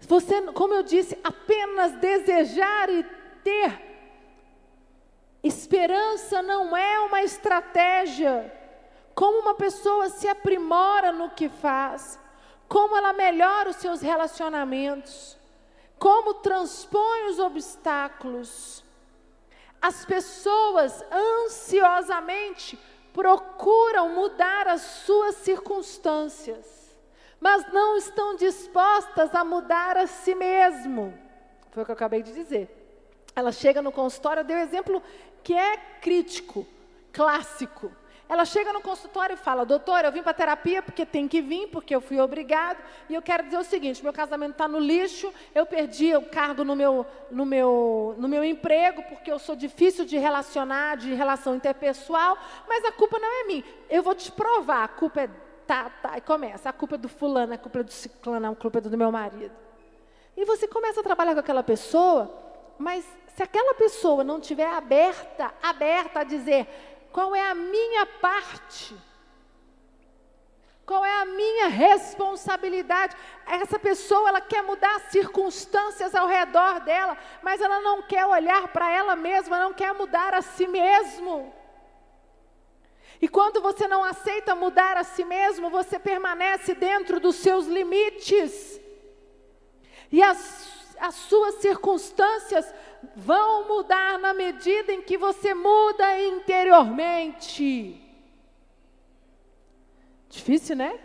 Você, 0.00 0.40
como 0.52 0.74
eu 0.74 0.82
disse, 0.82 1.18
apenas 1.24 1.92
desejar 1.92 2.88
e 2.88 3.04
ter 3.42 3.87
Esperança 5.42 6.42
não 6.42 6.76
é 6.76 6.98
uma 7.00 7.22
estratégia. 7.22 8.54
como 9.18 9.40
uma 9.40 9.54
pessoa 9.54 10.08
se 10.08 10.28
aprimora 10.28 11.10
no 11.10 11.30
que 11.30 11.48
faz, 11.48 12.16
como 12.68 12.96
ela 12.96 13.12
melhora 13.12 13.70
os 13.70 13.74
seus 13.74 14.00
relacionamentos, 14.00 15.36
como 15.98 16.34
transpõe 16.34 17.24
os 17.24 17.40
obstáculos. 17.40 18.84
As 19.82 20.04
pessoas 20.04 21.04
ansiosamente 21.10 22.78
procuram 23.12 24.10
mudar 24.10 24.68
as 24.68 24.82
suas 24.82 25.34
circunstâncias, 25.34 26.96
mas 27.40 27.66
não 27.72 27.96
estão 27.96 28.36
dispostas 28.36 29.34
a 29.34 29.42
mudar 29.42 29.96
a 29.96 30.06
si 30.06 30.32
mesmo. 30.32 31.12
Foi 31.72 31.82
o 31.82 31.86
que 31.86 31.90
eu 31.90 31.96
acabei 31.96 32.22
de 32.22 32.32
dizer. 32.32 32.77
Ela 33.38 33.52
chega 33.52 33.80
no 33.80 33.92
consultório, 33.92 34.42
deu 34.42 34.58
exemplo 34.58 35.00
que 35.44 35.54
é 35.54 35.76
crítico, 35.76 36.66
clássico. 37.12 37.92
Ela 38.28 38.44
chega 38.44 38.72
no 38.72 38.80
consultório 38.80 39.34
e 39.34 39.36
fala: 39.36 39.64
Doutor, 39.64 40.04
eu 40.04 40.10
vim 40.10 40.24
para 40.24 40.34
terapia 40.34 40.82
porque 40.82 41.06
tem 41.06 41.28
que 41.28 41.40
vir, 41.40 41.68
porque 41.68 41.94
eu 41.94 42.00
fui 42.00 42.18
obrigado. 42.18 42.82
E 43.08 43.14
eu 43.14 43.22
quero 43.22 43.44
dizer 43.44 43.58
o 43.58 43.62
seguinte: 43.62 44.02
meu 44.02 44.12
casamento 44.12 44.52
está 44.52 44.66
no 44.66 44.80
lixo, 44.80 45.32
eu 45.54 45.64
perdi 45.64 46.16
o 46.16 46.22
cargo 46.22 46.64
no 46.64 46.74
meu, 46.74 47.06
no, 47.30 47.46
meu, 47.46 48.16
no 48.18 48.26
meu 48.26 48.42
emprego, 48.42 49.04
porque 49.04 49.30
eu 49.30 49.38
sou 49.38 49.54
difícil 49.54 50.04
de 50.04 50.18
relacionar, 50.18 50.96
de 50.96 51.14
relação 51.14 51.54
interpessoal, 51.54 52.36
mas 52.68 52.84
a 52.84 52.90
culpa 52.90 53.20
não 53.20 53.42
é 53.42 53.44
minha. 53.46 53.64
Eu 53.88 54.02
vou 54.02 54.16
te 54.16 54.32
provar: 54.32 54.82
a 54.82 54.88
culpa 54.88 55.20
é. 55.20 55.30
Tá, 55.64 55.90
tá, 56.02 56.18
e 56.18 56.20
começa. 56.22 56.68
A 56.68 56.72
culpa 56.72 56.96
é 56.96 56.98
do 56.98 57.08
fulano, 57.08 57.52
a 57.52 57.58
culpa 57.58 57.78
é 57.78 57.82
do 57.84 57.92
ciclano, 57.92 58.50
a 58.50 58.56
culpa 58.56 58.78
é 58.78 58.80
do 58.80 58.98
meu 58.98 59.12
marido. 59.12 59.54
E 60.36 60.44
você 60.44 60.66
começa 60.66 61.00
a 61.00 61.02
trabalhar 61.02 61.34
com 61.34 61.40
aquela 61.40 61.62
pessoa, 61.62 62.47
mas 62.78 63.04
se 63.34 63.42
aquela 63.42 63.74
pessoa 63.74 64.22
não 64.24 64.40
tiver 64.40 64.68
aberta, 64.68 65.52
aberta 65.62 66.20
a 66.20 66.24
dizer, 66.24 66.66
qual 67.12 67.34
é 67.34 67.42
a 67.42 67.54
minha 67.54 68.06
parte? 68.06 68.96
Qual 70.86 71.04
é 71.04 71.20
a 71.20 71.24
minha 71.26 71.68
responsabilidade? 71.68 73.14
Essa 73.46 73.78
pessoa, 73.78 74.30
ela 74.30 74.40
quer 74.40 74.62
mudar 74.62 74.96
as 74.96 75.02
circunstâncias 75.12 76.14
ao 76.14 76.26
redor 76.26 76.80
dela, 76.80 77.14
mas 77.42 77.60
ela 77.60 77.80
não 77.80 78.00
quer 78.00 78.24
olhar 78.24 78.68
para 78.68 78.90
ela 78.90 79.14
mesma, 79.14 79.58
não 79.58 79.74
quer 79.74 79.92
mudar 79.92 80.32
a 80.32 80.40
si 80.40 80.66
mesmo. 80.66 81.52
E 83.20 83.28
quando 83.28 83.60
você 83.60 83.86
não 83.86 84.02
aceita 84.02 84.54
mudar 84.54 84.96
a 84.96 85.04
si 85.04 85.24
mesmo, 85.24 85.68
você 85.68 85.98
permanece 85.98 86.74
dentro 86.74 87.20
dos 87.20 87.36
seus 87.36 87.66
limites. 87.66 88.80
E 90.10 90.22
as, 90.22 90.67
as 91.00 91.14
suas 91.14 91.56
circunstâncias 91.56 92.72
vão 93.14 93.66
mudar 93.68 94.18
na 94.18 94.34
medida 94.34 94.92
em 94.92 95.02
que 95.02 95.16
você 95.16 95.54
muda 95.54 96.20
interiormente. 96.20 98.04
Difícil, 100.28 100.76
né? 100.76 100.98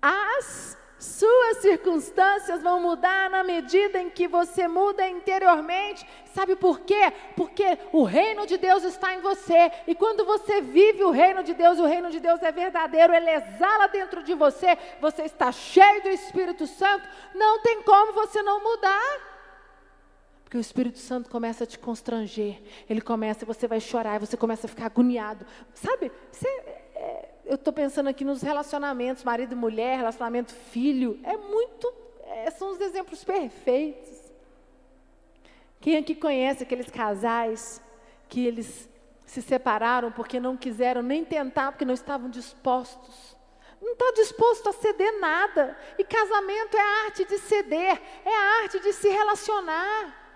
As 0.00 0.76
suas 0.98 1.58
circunstâncias 1.58 2.62
vão 2.62 2.80
mudar 2.80 3.28
na 3.28 3.44
medida 3.44 4.00
em 4.00 4.08
que 4.08 4.26
você 4.26 4.66
muda 4.66 5.06
interiormente. 5.06 6.06
Sabe 6.34 6.56
por 6.56 6.80
quê? 6.80 7.12
Porque 7.36 7.78
o 7.92 8.02
reino 8.02 8.46
de 8.46 8.56
Deus 8.56 8.82
está 8.82 9.14
em 9.14 9.20
você. 9.20 9.70
E 9.86 9.94
quando 9.94 10.24
você 10.24 10.62
vive 10.62 11.04
o 11.04 11.10
reino 11.10 11.42
de 11.42 11.52
Deus, 11.52 11.78
o 11.78 11.86
reino 11.86 12.10
de 12.10 12.18
Deus 12.18 12.42
é 12.42 12.50
verdadeiro, 12.50 13.14
ele 13.14 13.30
exala 13.30 13.88
dentro 13.88 14.22
de 14.22 14.34
você, 14.34 14.78
você 15.00 15.22
está 15.22 15.52
cheio 15.52 16.02
do 16.02 16.08
Espírito 16.08 16.66
Santo, 16.66 17.06
não 17.34 17.60
tem 17.60 17.82
como 17.82 18.14
você 18.14 18.42
não 18.42 18.62
mudar. 18.62 19.36
Porque 20.44 20.56
o 20.56 20.60
Espírito 20.60 20.98
Santo 20.98 21.28
começa 21.28 21.64
a 21.64 21.66
te 21.66 21.78
constranger. 21.78 22.62
Ele 22.88 23.00
começa, 23.00 23.44
você 23.44 23.66
vai 23.66 23.80
chorar, 23.80 24.20
você 24.20 24.36
começa 24.36 24.66
a 24.66 24.70
ficar 24.70 24.86
agoniado. 24.86 25.44
Sabe? 25.74 26.10
Você, 26.30 26.48
é, 26.94 27.28
eu 27.46 27.54
estou 27.54 27.72
pensando 27.72 28.08
aqui 28.08 28.24
nos 28.24 28.42
relacionamentos, 28.42 29.22
marido 29.22 29.52
e 29.52 29.54
mulher, 29.56 29.98
relacionamento 29.98 30.52
filho. 30.52 31.18
É 31.22 31.36
muito. 31.36 31.94
É, 32.24 32.50
são 32.50 32.72
os 32.72 32.80
exemplos 32.80 33.22
perfeitos. 33.22 34.08
Quem 35.80 35.96
aqui 35.96 36.16
conhece 36.16 36.64
aqueles 36.64 36.90
casais 36.90 37.80
que 38.28 38.44
eles 38.44 38.88
se 39.24 39.40
separaram 39.40 40.10
porque 40.10 40.40
não 40.40 40.56
quiseram 40.56 41.02
nem 41.02 41.24
tentar, 41.24 41.70
porque 41.70 41.84
não 41.84 41.94
estavam 41.94 42.28
dispostos? 42.28 43.36
Não 43.80 43.92
está 43.92 44.12
disposto 44.16 44.68
a 44.68 44.72
ceder 44.72 45.20
nada. 45.20 45.78
E 45.96 46.02
casamento 46.02 46.76
é 46.76 46.80
a 46.80 47.04
arte 47.04 47.24
de 47.24 47.38
ceder, 47.38 48.02
é 48.24 48.36
a 48.36 48.62
arte 48.62 48.80
de 48.80 48.92
se 48.92 49.08
relacionar. 49.08 50.26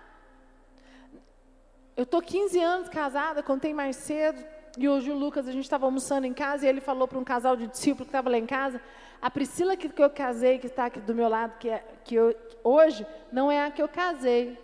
Eu 1.97 2.03
estou 2.03 2.21
15 2.21 2.57
anos 2.61 2.87
casada, 2.87 3.43
contei 3.43 3.73
mais 3.73 3.97
cedo. 3.97 4.41
E 4.77 4.87
hoje 4.87 5.11
o 5.11 5.15
Lucas, 5.15 5.47
a 5.47 5.51
gente 5.51 5.63
estava 5.63 5.85
almoçando 5.85 6.25
em 6.25 6.33
casa 6.33 6.65
e 6.65 6.69
ele 6.69 6.79
falou 6.79 7.07
para 7.07 7.19
um 7.19 7.23
casal 7.23 7.55
de 7.55 7.67
discípulos 7.67 8.07
que 8.07 8.09
estava 8.09 8.29
lá 8.29 8.37
em 8.37 8.45
casa: 8.45 8.81
a 9.21 9.29
Priscila 9.29 9.75
que, 9.75 9.89
que 9.89 10.01
eu 10.01 10.09
casei, 10.09 10.59
que 10.59 10.67
está 10.67 10.85
aqui 10.85 10.99
do 10.99 11.13
meu 11.13 11.27
lado, 11.27 11.57
que, 11.57 11.69
é, 11.69 11.83
que 12.03 12.15
eu, 12.15 12.35
hoje, 12.63 13.05
não 13.31 13.51
é 13.51 13.65
a 13.65 13.71
que 13.71 13.81
eu 13.81 13.87
casei. 13.87 14.57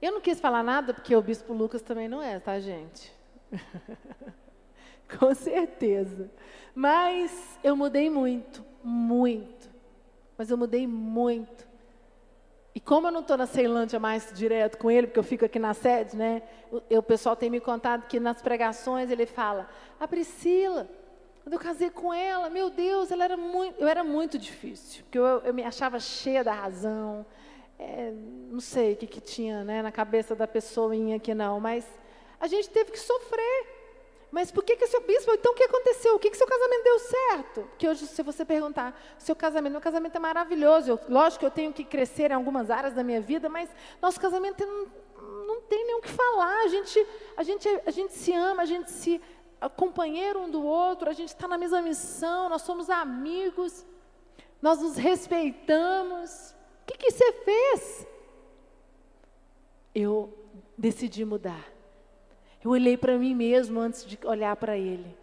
Eu 0.00 0.12
não 0.12 0.20
quis 0.20 0.38
falar 0.38 0.62
nada 0.62 0.92
porque 0.92 1.14
o 1.16 1.22
bispo 1.22 1.52
Lucas 1.52 1.80
também 1.80 2.08
não 2.08 2.22
é, 2.22 2.38
tá, 2.38 2.58
gente? 2.60 3.12
Com 5.18 5.34
certeza. 5.34 6.30
Mas 6.74 7.58
eu 7.64 7.74
mudei 7.76 8.10
muito, 8.10 8.64
muito. 8.82 9.70
Mas 10.36 10.50
eu 10.50 10.58
mudei 10.58 10.86
muito. 10.86 11.65
E 12.76 12.80
como 12.80 13.06
eu 13.06 13.10
não 13.10 13.20
estou 13.20 13.38
na 13.38 13.46
Ceilândia 13.46 13.98
mais 13.98 14.30
direto 14.34 14.76
com 14.76 14.90
ele, 14.90 15.06
porque 15.06 15.18
eu 15.18 15.24
fico 15.24 15.46
aqui 15.46 15.58
na 15.58 15.72
sede, 15.72 16.14
né? 16.14 16.42
O, 16.70 16.98
o 16.98 17.02
pessoal 17.02 17.34
tem 17.34 17.48
me 17.48 17.58
contado 17.58 18.06
que 18.06 18.20
nas 18.20 18.42
pregações 18.42 19.10
ele 19.10 19.24
fala: 19.24 19.66
A 19.98 20.06
Priscila, 20.06 20.86
quando 21.42 21.54
eu 21.54 21.58
casei 21.58 21.88
com 21.88 22.12
ela, 22.12 22.50
meu 22.50 22.68
Deus, 22.68 23.10
ela 23.10 23.24
era 23.24 23.34
muito, 23.34 23.80
eu 23.80 23.88
era 23.88 24.04
muito 24.04 24.38
difícil, 24.38 25.04
porque 25.04 25.16
eu, 25.16 25.24
eu 25.24 25.54
me 25.54 25.62
achava 25.62 25.98
cheia 25.98 26.44
da 26.44 26.52
razão. 26.52 27.24
É, 27.78 28.12
não 28.50 28.60
sei 28.60 28.92
o 28.92 28.96
que, 28.96 29.06
que 29.06 29.22
tinha 29.22 29.64
né, 29.64 29.80
na 29.80 29.90
cabeça 29.90 30.36
da 30.36 30.46
pessoinha 30.46 31.16
aqui, 31.16 31.32
não, 31.32 31.58
mas 31.58 31.86
a 32.38 32.46
gente 32.46 32.68
teve 32.68 32.92
que 32.92 32.98
sofrer. 32.98 33.75
Mas 34.36 34.50
por 34.50 34.62
que, 34.62 34.76
que 34.76 34.86
seu 34.86 35.00
bispo, 35.00 35.32
então 35.32 35.52
o 35.52 35.54
que 35.54 35.64
aconteceu? 35.64 36.14
O 36.14 36.18
que, 36.18 36.28
que 36.28 36.36
seu 36.36 36.46
casamento 36.46 36.84
deu 36.84 36.98
certo? 36.98 37.62
Porque 37.70 37.88
hoje, 37.88 38.06
se 38.06 38.22
você 38.22 38.44
perguntar, 38.44 38.94
seu 39.18 39.34
casamento, 39.34 39.72
meu 39.72 39.80
casamento 39.80 40.14
é 40.14 40.18
maravilhoso. 40.18 40.90
Eu, 40.90 41.00
lógico 41.08 41.40
que 41.40 41.46
eu 41.46 41.50
tenho 41.50 41.72
que 41.72 41.82
crescer 41.82 42.30
em 42.30 42.34
algumas 42.34 42.70
áreas 42.70 42.92
da 42.92 43.02
minha 43.02 43.18
vida, 43.18 43.48
mas 43.48 43.70
nosso 44.02 44.20
casamento 44.20 44.62
não, 44.66 45.46
não 45.46 45.60
tem 45.62 45.86
nem 45.86 45.94
o 45.94 46.02
que 46.02 46.10
falar. 46.10 46.64
A 46.64 46.68
gente, 46.68 47.06
a, 47.34 47.42
gente, 47.42 47.66
a 47.86 47.90
gente 47.90 48.12
se 48.12 48.30
ama, 48.34 48.64
a 48.64 48.66
gente 48.66 48.90
se 48.90 49.22
companheiro 49.74 50.40
um 50.40 50.50
do 50.50 50.62
outro, 50.62 51.08
a 51.08 51.14
gente 51.14 51.30
está 51.30 51.48
na 51.48 51.56
mesma 51.56 51.80
missão, 51.80 52.50
nós 52.50 52.60
somos 52.60 52.90
amigos, 52.90 53.86
nós 54.60 54.82
nos 54.82 54.98
respeitamos. 54.98 56.54
O 56.82 56.86
que, 56.88 56.98
que 56.98 57.10
você 57.10 57.32
fez? 57.32 58.06
Eu 59.94 60.30
decidi 60.76 61.24
mudar. 61.24 61.75
Eu 62.64 62.70
olhei 62.70 62.96
para 62.96 63.16
mim 63.16 63.34
mesmo 63.34 63.78
antes 63.80 64.04
de 64.04 64.18
olhar 64.24 64.56
para 64.56 64.76
ele. 64.76 65.16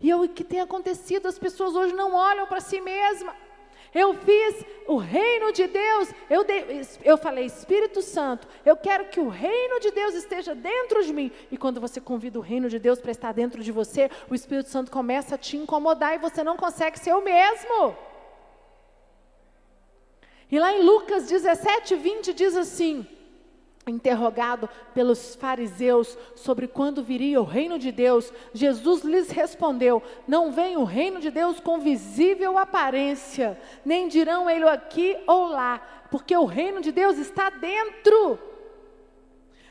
E 0.00 0.12
o 0.12 0.28
que 0.28 0.44
tem 0.44 0.60
acontecido? 0.60 1.26
As 1.26 1.38
pessoas 1.38 1.74
hoje 1.74 1.94
não 1.94 2.14
olham 2.14 2.46
para 2.46 2.60
si 2.60 2.80
mesmas. 2.80 3.34
Eu 3.94 4.12
fiz 4.14 4.64
o 4.86 4.96
reino 4.98 5.52
de 5.52 5.66
Deus, 5.66 6.10
eu, 6.28 6.44
de, 6.44 6.82
eu 7.02 7.16
falei, 7.16 7.46
Espírito 7.46 8.02
Santo, 8.02 8.46
eu 8.62 8.76
quero 8.76 9.06
que 9.06 9.18
o 9.18 9.28
reino 9.28 9.80
de 9.80 9.90
Deus 9.90 10.14
esteja 10.14 10.54
dentro 10.54 11.02
de 11.02 11.14
mim. 11.14 11.32
E 11.50 11.56
quando 11.56 11.80
você 11.80 11.98
convida 11.98 12.38
o 12.38 12.42
reino 12.42 12.68
de 12.68 12.78
Deus 12.78 13.00
para 13.00 13.10
estar 13.10 13.32
dentro 13.32 13.62
de 13.62 13.72
você, 13.72 14.10
o 14.28 14.34
Espírito 14.34 14.68
Santo 14.68 14.90
começa 14.90 15.36
a 15.36 15.38
te 15.38 15.56
incomodar 15.56 16.14
e 16.14 16.18
você 16.18 16.44
não 16.44 16.58
consegue 16.58 16.98
ser 16.98 17.14
o 17.14 17.22
mesmo. 17.22 17.96
E 20.50 20.58
lá 20.58 20.74
em 20.74 20.82
Lucas 20.82 21.26
17, 21.26 21.94
20 21.94 22.34
diz 22.34 22.54
assim: 22.54 23.06
Interrogado 23.88 24.68
pelos 24.92 25.36
fariseus 25.36 26.18
sobre 26.34 26.66
quando 26.66 27.04
viria 27.04 27.40
o 27.40 27.44
reino 27.44 27.78
de 27.78 27.92
Deus, 27.92 28.32
Jesus 28.52 29.04
lhes 29.04 29.30
respondeu: 29.30 30.02
Não 30.26 30.50
vem 30.50 30.76
o 30.76 30.82
reino 30.82 31.20
de 31.20 31.30
Deus 31.30 31.60
com 31.60 31.78
visível 31.78 32.58
aparência, 32.58 33.56
nem 33.84 34.08
dirão 34.08 34.50
ele 34.50 34.68
aqui 34.68 35.16
ou 35.24 35.46
lá, 35.46 35.80
porque 36.10 36.36
o 36.36 36.44
reino 36.44 36.80
de 36.80 36.90
Deus 36.90 37.16
está 37.16 37.48
dentro. 37.48 38.40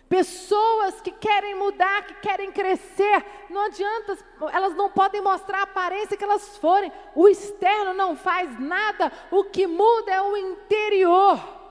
Pessoas 0.08 1.02
que 1.02 1.12
querem 1.12 1.56
mudar, 1.56 2.08
que 2.08 2.14
querem 2.22 2.54
crescer, 2.54 3.26
não 3.50 3.66
adianta, 3.66 4.18
elas 4.54 4.74
não 4.78 4.90
podem 4.90 5.20
mostrar 5.20 5.60
a 5.60 5.64
aparência 5.64 6.16
que 6.16 6.24
elas 6.24 6.58
forem, 6.60 6.90
o 7.14 7.28
externo 7.28 7.94
não 7.94 8.16
faz 8.16 8.58
nada, 8.62 9.12
o 9.30 9.44
que 9.44 9.68
muda 9.68 10.10
é 10.10 10.22
o 10.22 10.38
interior. 10.38 11.65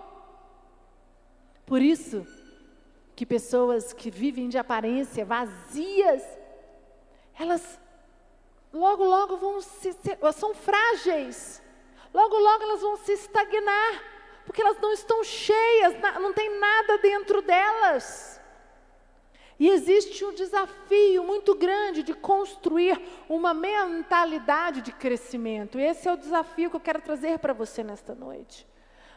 Por 1.67 1.81
isso, 1.81 2.27
que 3.17 3.25
pessoas 3.25 3.93
que 3.93 4.11
vivem 4.11 4.49
de 4.49 4.59
aparência 4.59 5.25
vazias, 5.25 6.23
elas 7.39 7.81
logo, 8.73 9.05
logo 9.05 9.37
vão 9.37 9.61
se, 9.61 9.97
são 10.35 10.55
frágeis, 10.55 11.63
logo, 12.13 12.37
logo 12.37 12.63
elas 12.65 12.81
vão 12.81 12.97
se 12.97 13.13
estagnar, 13.13 14.03
porque 14.45 14.61
elas 14.61 14.79
não 14.81 14.93
estão 14.93 15.23
cheias, 15.23 15.95
não 16.21 16.33
tem 16.33 16.59
nada 16.59 16.99
dentro 16.99 17.41
delas. 17.41 18.41
E 19.59 19.69
existe 19.69 20.25
um 20.25 20.35
desafio 20.35 21.23
muito 21.23 21.55
grande 21.55 22.03
de 22.03 22.13
construir 22.13 23.01
uma 23.29 23.55
mentalidade 23.55 24.83
de 24.83 24.93
crescimento. 24.93 25.79
Esse 25.79 26.09
é 26.09 26.13
o 26.13 26.17
desafio 26.17 26.69
que 26.69 26.77
eu 26.77 26.81
quero 26.81 27.01
trazer 27.01 27.39
para 27.39 27.53
você 27.53 27.85
nesta 27.85 28.17
noite. 28.17 28.67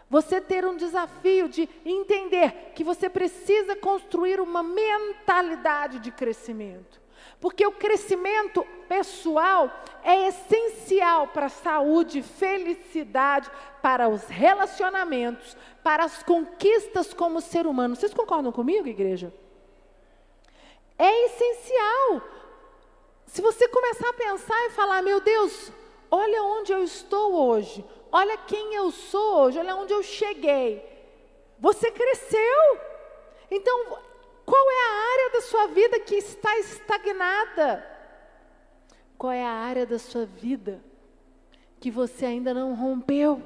Você 0.09 0.39
ter 0.39 0.65
um 0.65 0.77
desafio 0.77 1.49
de 1.49 1.69
entender 1.85 2.71
que 2.73 2.83
você 2.83 3.09
precisa 3.09 3.75
construir 3.75 4.39
uma 4.39 4.63
mentalidade 4.63 5.99
de 5.99 6.11
crescimento. 6.11 7.01
Porque 7.39 7.65
o 7.65 7.73
crescimento 7.73 8.65
pessoal 8.87 9.71
é 10.03 10.27
essencial 10.27 11.27
para 11.27 11.47
a 11.47 11.49
saúde, 11.49 12.21
felicidade, 12.21 13.51
para 13.81 14.07
os 14.07 14.23
relacionamentos, 14.27 15.55
para 15.83 16.05
as 16.05 16.23
conquistas 16.23 17.13
como 17.13 17.41
ser 17.41 17.67
humano. 17.67 17.95
Vocês 17.95 18.13
concordam 18.13 18.51
comigo, 18.51 18.87
igreja? 18.87 19.33
É 20.97 21.25
essencial. 21.25 22.21
Se 23.27 23.41
você 23.41 23.67
começar 23.67 24.09
a 24.09 24.13
pensar 24.13 24.65
e 24.65 24.71
falar, 24.71 25.01
meu 25.03 25.19
Deus, 25.19 25.71
olha 26.09 26.41
onde 26.41 26.71
eu 26.71 26.83
estou 26.83 27.33
hoje, 27.33 27.85
olha 28.11 28.37
quem 28.37 28.73
eu 28.75 28.91
sou 28.91 29.43
hoje, 29.43 29.59
olha 29.59 29.75
onde 29.75 29.93
eu 29.93 30.03
cheguei. 30.03 30.83
Você 31.59 31.91
cresceu. 31.91 32.79
Então, 33.49 33.97
qual 34.45 34.71
é 34.71 34.81
a 34.81 35.11
área 35.11 35.29
da 35.33 35.41
sua 35.41 35.67
vida 35.67 35.99
que 35.99 36.15
está 36.15 36.57
estagnada? 36.59 37.85
Qual 39.17 39.31
é 39.31 39.43
a 39.43 39.49
área 39.51 39.85
da 39.85 39.97
sua 39.97 40.25
vida 40.25 40.81
que 41.79 41.89
você 41.89 42.25
ainda 42.25 42.53
não 42.53 42.75
rompeu? 42.75 43.41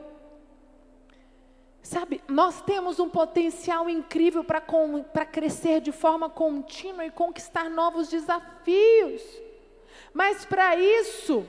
Sabe, 1.81 2.21
nós 2.27 2.61
temos 2.61 2.99
um 2.99 3.09
potencial 3.09 3.89
incrível 3.89 4.43
para 4.43 5.25
crescer 5.25 5.81
de 5.81 5.91
forma 5.91 6.29
contínua 6.29 7.05
e 7.05 7.11
conquistar 7.11 7.69
novos 7.69 8.07
desafios. 8.07 9.23
Mas 10.13 10.45
para 10.45 10.75
isso, 10.75 11.45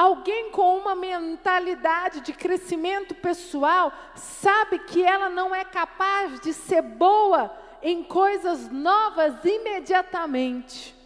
alguém 0.00 0.50
com 0.50 0.78
uma 0.78 0.94
mentalidade 0.94 2.20
de 2.20 2.32
crescimento 2.32 3.14
pessoal 3.14 3.92
sabe 4.14 4.78
que 4.78 5.04
ela 5.04 5.28
não 5.28 5.54
é 5.54 5.64
capaz 5.64 6.40
de 6.40 6.54
ser 6.54 6.80
boa 6.80 7.54
em 7.82 8.02
coisas 8.02 8.70
novas 8.70 9.44
imediatamente 9.44 10.98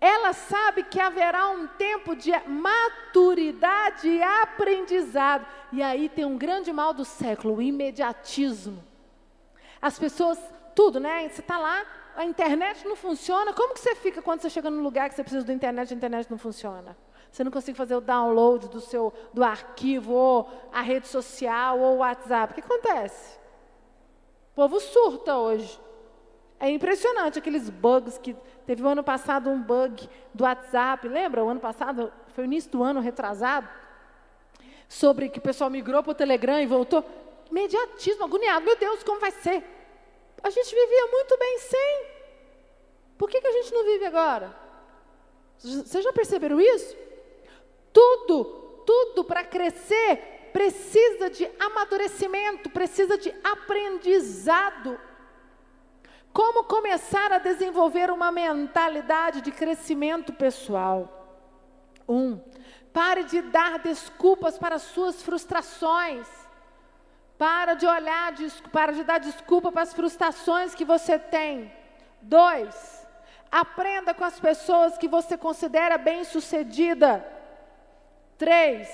ela 0.00 0.32
sabe 0.32 0.84
que 0.84 1.00
haverá 1.00 1.50
um 1.50 1.66
tempo 1.66 2.14
de 2.14 2.30
maturidade 2.46 4.08
e 4.08 4.22
aprendizado. 4.22 5.44
E 5.72 5.82
aí 5.82 6.08
tem 6.08 6.24
um 6.24 6.38
grande 6.38 6.72
mal 6.72 6.94
do 6.94 7.04
século, 7.04 7.56
o 7.56 7.62
imediatismo. 7.62 8.82
As 9.82 9.98
pessoas, 9.98 10.38
tudo, 10.72 11.00
né? 11.00 11.28
Você 11.28 11.40
está 11.40 11.58
lá, 11.58 11.84
a 12.16 12.24
internet 12.24 12.86
não 12.86 12.94
funciona. 12.94 13.52
Como 13.52 13.74
que 13.74 13.80
você 13.80 13.96
fica 13.96 14.22
quando 14.22 14.40
você 14.40 14.48
chega 14.48 14.70
num 14.70 14.82
lugar 14.82 15.08
que 15.08 15.16
você 15.16 15.24
precisa 15.24 15.44
da 15.44 15.52
internet 15.52 15.90
e 15.90 15.94
a 15.94 15.96
internet 15.96 16.30
não 16.30 16.38
funciona? 16.38 16.96
Você 17.30 17.44
não 17.44 17.50
consegue 17.50 17.76
fazer 17.76 17.94
o 17.94 18.00
download 18.00 18.68
do 18.68 18.80
seu 18.80 19.12
do 19.32 19.44
arquivo, 19.44 20.12
ou 20.12 20.50
a 20.72 20.80
rede 20.80 21.06
social, 21.06 21.78
ou 21.78 21.96
o 21.96 21.98
WhatsApp. 21.98 22.52
O 22.52 22.54
que 22.54 22.60
acontece? 22.60 23.38
O 24.52 24.54
povo 24.54 24.80
surta 24.80 25.36
hoje. 25.36 25.78
É 26.60 26.68
impressionante 26.68 27.38
aqueles 27.38 27.70
bugs 27.70 28.18
que 28.18 28.34
teve 28.66 28.82
o 28.82 28.88
ano 28.88 29.04
passado 29.04 29.48
um 29.48 29.62
bug 29.62 30.08
do 30.34 30.42
WhatsApp, 30.42 31.06
lembra? 31.06 31.44
O 31.44 31.48
ano 31.48 31.60
passado, 31.60 32.12
foi 32.34 32.44
o 32.44 32.46
início 32.46 32.70
do 32.70 32.82
ano 32.82 33.00
retrasado, 33.00 33.68
sobre 34.88 35.28
que 35.28 35.38
o 35.38 35.42
pessoal 35.42 35.70
migrou 35.70 36.02
para 36.02 36.10
o 36.10 36.14
Telegram 36.14 36.60
e 36.60 36.66
voltou. 36.66 37.04
Imediatismo, 37.50 38.24
agoniado. 38.24 38.64
Meu 38.64 38.76
Deus, 38.76 39.02
como 39.04 39.20
vai 39.20 39.30
ser? 39.30 39.62
A 40.42 40.50
gente 40.50 40.74
vivia 40.74 41.06
muito 41.06 41.38
bem 41.38 41.58
sem. 41.58 42.06
Por 43.16 43.28
que, 43.28 43.40
que 43.40 43.46
a 43.46 43.52
gente 43.52 43.72
não 43.72 43.84
vive 43.84 44.04
agora? 44.06 44.54
Vocês 45.58 46.04
já 46.04 46.12
perceberam 46.12 46.60
isso? 46.60 46.96
Tudo, 47.98 48.44
tudo 48.86 49.24
para 49.24 49.42
crescer 49.42 50.50
precisa 50.52 51.28
de 51.28 51.50
amadurecimento, 51.58 52.70
precisa 52.70 53.18
de 53.18 53.34
aprendizado. 53.42 55.00
Como 56.32 56.62
começar 56.62 57.32
a 57.32 57.38
desenvolver 57.38 58.08
uma 58.08 58.30
mentalidade 58.30 59.40
de 59.40 59.50
crescimento 59.50 60.32
pessoal? 60.32 61.42
Um, 62.08 62.38
pare 62.92 63.24
de 63.24 63.42
dar 63.42 63.80
desculpas 63.80 64.56
para 64.56 64.78
suas 64.78 65.20
frustrações. 65.20 66.28
Para 67.36 67.74
de 67.74 67.84
olhar, 67.84 68.32
para 68.70 68.92
de 68.92 69.02
dar 69.02 69.18
desculpa 69.18 69.72
para 69.72 69.82
as 69.82 69.92
frustrações 69.92 70.72
que 70.72 70.84
você 70.84 71.18
tem. 71.18 71.72
Dois, 72.22 73.04
aprenda 73.50 74.14
com 74.14 74.24
as 74.24 74.38
pessoas 74.38 74.96
que 74.96 75.08
você 75.08 75.36
considera 75.36 75.98
bem-sucedida. 75.98 77.37
Três, 78.38 78.88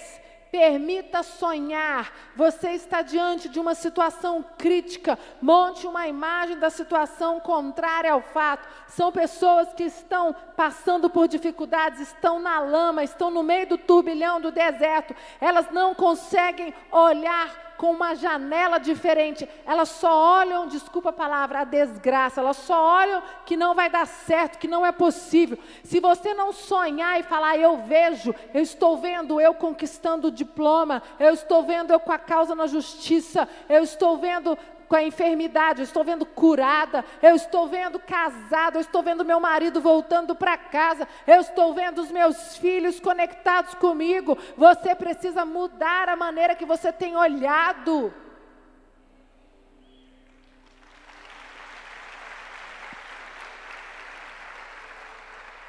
Permita 0.54 1.24
sonhar. 1.24 2.12
Você 2.36 2.70
está 2.74 3.02
diante 3.02 3.48
de 3.48 3.58
uma 3.58 3.74
situação 3.74 4.44
crítica. 4.56 5.18
Monte 5.42 5.84
uma 5.84 6.06
imagem 6.06 6.56
da 6.56 6.70
situação 6.70 7.40
contrária 7.40 8.12
ao 8.12 8.22
fato. 8.22 8.68
São 8.86 9.10
pessoas 9.10 9.74
que 9.74 9.82
estão 9.82 10.32
passando 10.56 11.10
por 11.10 11.26
dificuldades, 11.26 12.02
estão 12.02 12.38
na 12.38 12.60
lama, 12.60 13.02
estão 13.02 13.32
no 13.32 13.42
meio 13.42 13.66
do 13.66 13.76
turbilhão 13.76 14.40
do 14.40 14.52
deserto. 14.52 15.12
Elas 15.40 15.68
não 15.72 15.92
conseguem 15.92 16.72
olhar 16.92 17.73
com 17.84 17.90
uma 17.90 18.14
janela 18.14 18.78
diferente. 18.78 19.46
Elas 19.66 19.90
só 19.90 20.40
olham, 20.40 20.66
desculpa 20.66 21.10
a 21.10 21.12
palavra, 21.12 21.60
a 21.60 21.64
desgraça. 21.64 22.40
Elas 22.40 22.56
só 22.56 22.82
olham 22.82 23.22
que 23.44 23.58
não 23.58 23.74
vai 23.74 23.90
dar 23.90 24.06
certo, 24.06 24.58
que 24.58 24.66
não 24.66 24.86
é 24.86 24.90
possível. 24.90 25.58
Se 25.82 26.00
você 26.00 26.32
não 26.32 26.50
sonhar 26.50 27.20
e 27.20 27.24
falar, 27.24 27.58
eu 27.58 27.76
vejo, 27.76 28.34
eu 28.54 28.62
estou 28.62 28.96
vendo 28.96 29.38
eu 29.38 29.52
conquistando 29.52 30.28
o 30.28 30.30
diploma, 30.30 31.02
eu 31.20 31.34
estou 31.34 31.62
vendo 31.62 31.90
eu 31.90 32.00
com 32.00 32.10
a 32.10 32.16
causa 32.18 32.54
na 32.54 32.66
justiça, 32.66 33.46
eu 33.68 33.82
estou 33.82 34.16
vendo 34.16 34.56
com 34.88 34.96
a 34.96 35.02
enfermidade, 35.02 35.80
eu 35.80 35.84
estou 35.84 36.04
vendo 36.04 36.26
curada, 36.26 37.04
eu 37.22 37.34
estou 37.34 37.68
vendo 37.68 37.98
casada, 37.98 38.76
eu 38.76 38.80
estou 38.80 39.02
vendo 39.02 39.24
meu 39.24 39.40
marido 39.40 39.80
voltando 39.80 40.34
para 40.34 40.56
casa, 40.56 41.08
eu 41.26 41.40
estou 41.40 41.74
vendo 41.74 42.00
os 42.00 42.10
meus 42.10 42.56
filhos 42.56 43.00
conectados 43.00 43.74
comigo. 43.74 44.36
Você 44.56 44.94
precisa 44.94 45.44
mudar 45.44 46.08
a 46.08 46.16
maneira 46.16 46.54
que 46.54 46.64
você 46.64 46.92
tem 46.92 47.16
olhado. 47.16 48.12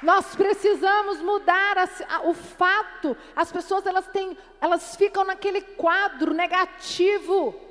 Nós 0.02 0.36
precisamos 0.36 1.20
mudar 1.20 1.78
a, 1.78 1.88
a, 2.16 2.20
o 2.28 2.34
fato. 2.34 3.16
As 3.34 3.50
pessoas 3.50 3.84
elas 3.86 4.06
têm, 4.06 4.38
elas 4.60 4.94
ficam 4.94 5.24
naquele 5.24 5.60
quadro 5.60 6.32
negativo. 6.32 7.65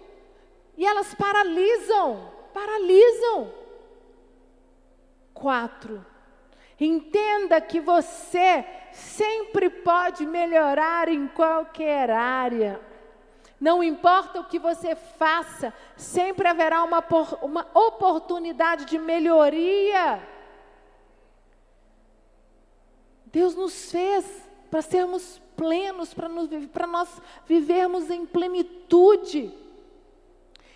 E 0.78 0.86
elas 0.86 1.14
paralisam, 1.14 2.32
paralisam. 2.54 3.52
Quatro, 5.34 6.06
entenda 6.80 7.60
que 7.62 7.80
você 7.80 8.66
sempre 8.92 9.70
pode 9.70 10.26
melhorar 10.26 11.08
em 11.08 11.28
qualquer 11.28 12.10
área. 12.10 12.80
Não 13.60 13.84
importa 13.84 14.40
o 14.40 14.46
que 14.46 14.60
você 14.60 14.96
faça, 14.96 15.74
sempre 15.96 16.48
haverá 16.48 16.84
uma, 16.84 17.04
uma 17.42 17.68
oportunidade 17.74 18.86
de 18.86 18.98
melhoria. 18.98 20.22
Deus 23.26 23.56
nos 23.56 23.92
fez 23.92 24.26
para 24.70 24.82
sermos 24.82 25.42
plenos, 25.56 26.14
para 26.14 26.88
nós 26.88 27.22
vivermos 27.46 28.10
em 28.10 28.26
plenitude. 28.26 29.54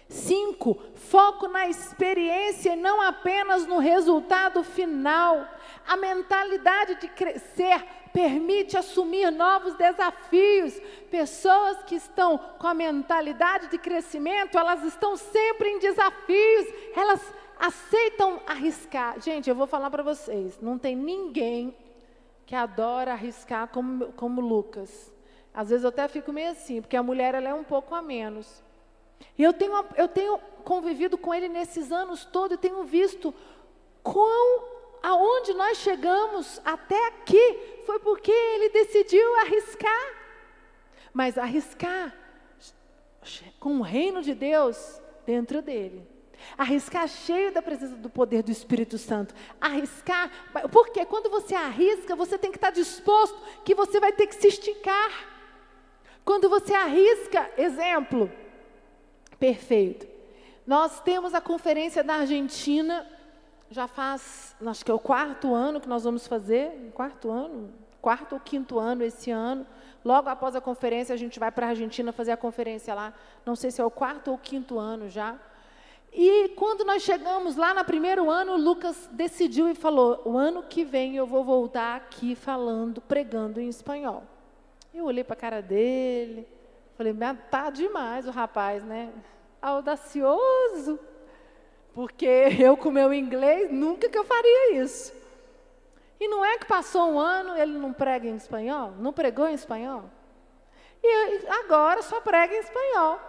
Cinco, 0.09 0.75
foco 0.95 1.47
na 1.47 1.69
experiência 1.69 2.73
e 2.73 2.75
não 2.75 2.99
apenas 2.99 3.67
no 3.67 3.77
resultado 3.77 4.63
final. 4.63 5.47
A 5.87 5.95
mentalidade 5.95 6.95
de 6.95 7.07
crescer 7.09 7.85
permite 8.11 8.75
assumir 8.75 9.29
novos 9.31 9.75
desafios. 9.75 10.73
Pessoas 11.11 11.83
que 11.83 11.93
estão 11.93 12.39
com 12.57 12.65
a 12.65 12.73
mentalidade 12.73 13.67
de 13.67 13.77
crescimento, 13.77 14.57
elas 14.57 14.83
estão 14.83 15.15
sempre 15.15 15.69
em 15.69 15.77
desafios, 15.77 16.65
elas 16.95 17.21
aceitam 17.59 18.41
arriscar. 18.47 19.21
Gente, 19.21 19.47
eu 19.47 19.55
vou 19.55 19.67
falar 19.67 19.91
para 19.91 20.01
vocês: 20.01 20.59
não 20.59 20.79
tem 20.79 20.95
ninguém 20.95 21.77
que 22.47 22.55
adora 22.55 23.11
arriscar 23.11 23.67
como, 23.67 24.11
como 24.13 24.41
Lucas. 24.41 25.13
Às 25.53 25.69
vezes 25.69 25.83
eu 25.83 25.89
até 25.89 26.07
fico 26.07 26.33
meio 26.33 26.49
assim, 26.49 26.81
porque 26.81 26.97
a 26.97 27.03
mulher 27.03 27.35
ela 27.35 27.49
é 27.49 27.53
um 27.53 27.63
pouco 27.63 27.93
a 27.93 28.01
menos. 28.01 28.67
E 29.37 29.43
eu 29.43 29.53
tenho, 29.53 29.73
eu 29.95 30.07
tenho 30.07 30.37
convivido 30.63 31.17
com 31.17 31.33
ele 31.33 31.47
nesses 31.47 31.91
anos 31.91 32.25
todos 32.25 32.57
e 32.57 32.59
tenho 32.59 32.83
visto 32.83 33.33
quão, 34.03 34.63
aonde 35.01 35.53
nós 35.53 35.77
chegamos 35.77 36.61
até 36.65 37.07
aqui 37.07 37.83
foi 37.85 37.99
porque 37.99 38.31
ele 38.31 38.69
decidiu 38.69 39.35
arriscar. 39.37 40.15
Mas 41.13 41.37
arriscar 41.37 42.15
com 43.59 43.79
o 43.79 43.81
reino 43.81 44.21
de 44.21 44.33
Deus 44.33 45.01
dentro 45.25 45.61
dele. 45.61 46.07
Arriscar 46.57 47.07
cheio 47.07 47.51
da 47.51 47.61
presença 47.61 47.95
do 47.95 48.09
poder 48.09 48.43
do 48.43 48.51
Espírito 48.51 48.97
Santo. 48.97 49.33
Arriscar, 49.59 50.31
porque 50.71 51.05
quando 51.05 51.29
você 51.29 51.53
arrisca, 51.53 52.15
você 52.15 52.37
tem 52.37 52.51
que 52.51 52.57
estar 52.57 52.71
disposto 52.71 53.37
que 53.63 53.75
você 53.75 53.99
vai 53.99 54.11
ter 54.11 54.27
que 54.27 54.35
se 54.35 54.47
esticar. 54.47 55.11
Quando 56.23 56.49
você 56.49 56.73
arrisca, 56.73 57.51
exemplo, 57.57 58.31
perfeito. 59.39 60.07
Nós 60.65 60.99
temos 60.99 61.33
a 61.33 61.41
conferência 61.41 62.03
da 62.03 62.15
Argentina, 62.15 63.07
já 63.71 63.87
faz, 63.87 64.55
acho 64.65 64.85
que 64.85 64.91
é 64.91 64.93
o 64.93 64.99
quarto 64.99 65.53
ano 65.53 65.79
que 65.79 65.89
nós 65.89 66.03
vamos 66.03 66.27
fazer, 66.27 66.91
quarto 66.93 67.31
ano, 67.31 67.73
quarto 68.01 68.33
ou 68.33 68.39
quinto 68.39 68.77
ano 68.77 69.03
esse 69.03 69.31
ano. 69.31 69.65
Logo 70.03 70.29
após 70.29 70.55
a 70.55 70.61
conferência, 70.61 71.13
a 71.13 71.17
gente 71.17 71.39
vai 71.39 71.51
para 71.51 71.67
a 71.67 71.69
Argentina 71.69 72.11
fazer 72.11 72.31
a 72.31 72.37
conferência 72.37 72.93
lá. 72.93 73.13
Não 73.45 73.55
sei 73.55 73.71
se 73.71 73.81
é 73.81 73.85
o 73.85 73.91
quarto 73.91 74.31
ou 74.31 74.37
quinto 74.37 74.77
ano 74.79 75.09
já. 75.09 75.37
E 76.11 76.49
quando 76.49 76.83
nós 76.83 77.03
chegamos 77.03 77.55
lá 77.55 77.73
no 77.73 77.85
primeiro 77.85 78.29
ano, 78.29 78.57
Lucas 78.57 79.09
decidiu 79.11 79.69
e 79.69 79.75
falou: 79.75 80.21
o 80.25 80.37
ano 80.37 80.63
que 80.63 80.83
vem 80.83 81.15
eu 81.15 81.27
vou 81.27 81.43
voltar 81.43 81.95
aqui 81.95 82.35
falando, 82.35 83.01
pregando 83.01 83.59
em 83.59 83.69
espanhol. 83.69 84.23
Eu 84.93 85.05
olhei 85.05 85.23
para 85.23 85.33
a 85.33 85.39
cara 85.39 85.61
dele, 85.61 86.47
falei: 86.99 87.15
tá 87.49 87.69
demais 87.69 88.27
o 88.27 88.31
rapaz, 88.31 88.83
né? 88.83 89.09
Audacioso. 89.61 90.99
Porque 91.93 92.25
eu, 92.59 92.75
com 92.75 92.91
meu 92.91 93.13
inglês, 93.13 93.71
nunca 93.71 94.09
que 94.09 94.17
eu 94.17 94.25
faria 94.25 94.75
isso. 94.75 95.13
E 96.19 96.27
não 96.27 96.43
é 96.43 96.57
que 96.57 96.65
passou 96.65 97.09
um 97.09 97.17
ano 97.17 97.55
ele 97.55 97.77
não 97.77 97.93
prega 97.93 98.27
em 98.27 98.35
espanhol? 98.35 98.91
Não 98.99 99.13
pregou 99.13 99.47
em 99.47 99.53
espanhol? 99.53 100.03
E 101.01 101.47
agora 101.47 102.01
só 102.01 102.19
prega 102.19 102.53
em 102.53 102.59
espanhol. 102.59 103.21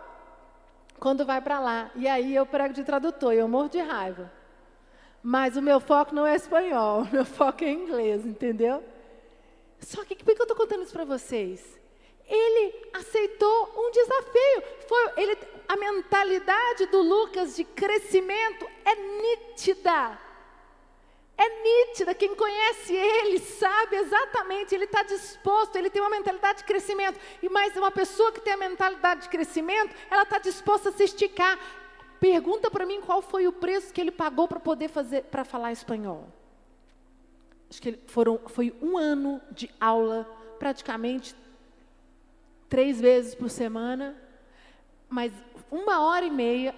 Quando 0.98 1.24
vai 1.24 1.40
para 1.40 1.61
lá. 1.61 1.90
E 1.94 2.09
aí 2.09 2.35
eu 2.35 2.44
prego 2.44 2.74
de 2.74 2.83
tradutor 2.83 3.33
e 3.33 3.38
eu 3.38 3.46
morro 3.46 3.68
de 3.68 3.78
raiva. 3.78 4.33
Mas 5.22 5.56
o 5.56 5.62
meu 5.62 5.78
foco 5.78 6.12
não 6.12 6.26
é 6.26 6.35
espanhol, 6.35 7.02
o 7.06 7.12
meu 7.12 7.24
foco 7.24 7.62
é 7.62 7.70
inglês, 7.70 8.26
entendeu? 8.26 8.83
Só 9.78 10.04
que 10.04 10.16
por 10.16 10.35
que 10.35 10.40
eu 10.40 10.44
estou 10.44 10.56
contando 10.56 10.83
isso 10.83 10.92
para 10.92 11.04
vocês? 11.04 11.80
Aceitou 13.20 13.72
um 13.76 13.90
desafio. 13.90 14.62
Foi, 14.88 15.12
ele, 15.18 15.38
a 15.68 15.76
mentalidade 15.76 16.87
do 16.87 17.02
Lucas 17.02 17.54
de 17.54 17.64
crescimento 17.64 18.66
é 18.85 18.94
nítida. 18.94 20.18
É 21.37 21.62
nítida, 21.62 22.14
quem 22.14 22.35
conhece 22.35 22.94
ele 22.94 23.38
sabe 23.38 23.96
exatamente, 23.96 24.74
ele 24.74 24.85
está 24.85 25.02
disposto, 25.02 25.74
ele 25.74 25.88
tem 25.88 26.02
uma 26.02 26.11
mentalidade 26.11 26.59
de 26.59 26.64
crescimento. 26.64 27.18
E 27.42 27.48
mais 27.48 27.74
uma 27.76 27.90
pessoa 27.90 28.30
que 28.30 28.42
tem 28.42 28.52
a 28.52 28.59
mentalidade 28.59 29.22
de 29.22 29.28
crescimento, 29.30 29.94
ela 30.11 30.22
está 30.22 30.38
disposta 30.38 30.90
a 30.90 30.92
se 30.92 31.04
esticar. 31.04 31.59
Pergunta 32.18 32.70
para 32.70 32.85
mim 32.85 33.00
qual 33.00 33.22
foi 33.22 33.46
o 33.46 33.52
preço 33.52 33.92
que 33.92 34.00
ele 34.00 34.11
pagou 34.11 34.46
para 34.46 34.61
poder 34.61 34.88
fazer, 34.88 35.24
para 35.24 35.42
falar 35.42 35.72
espanhol. 35.72 36.28
Acho 37.70 37.80
que 37.80 37.98
foram, 38.06 38.38
foi 38.48 38.74
um 38.83 38.98
ano 38.98 39.40
de 39.50 39.70
aula, 39.80 40.26
praticamente 40.59 41.35
três 42.70 43.00
vezes 43.00 43.35
por 43.35 43.50
semana, 43.50 44.16
mas 45.09 45.33
uma 45.70 46.00
hora 46.00 46.24
e 46.24 46.30
meia 46.30 46.74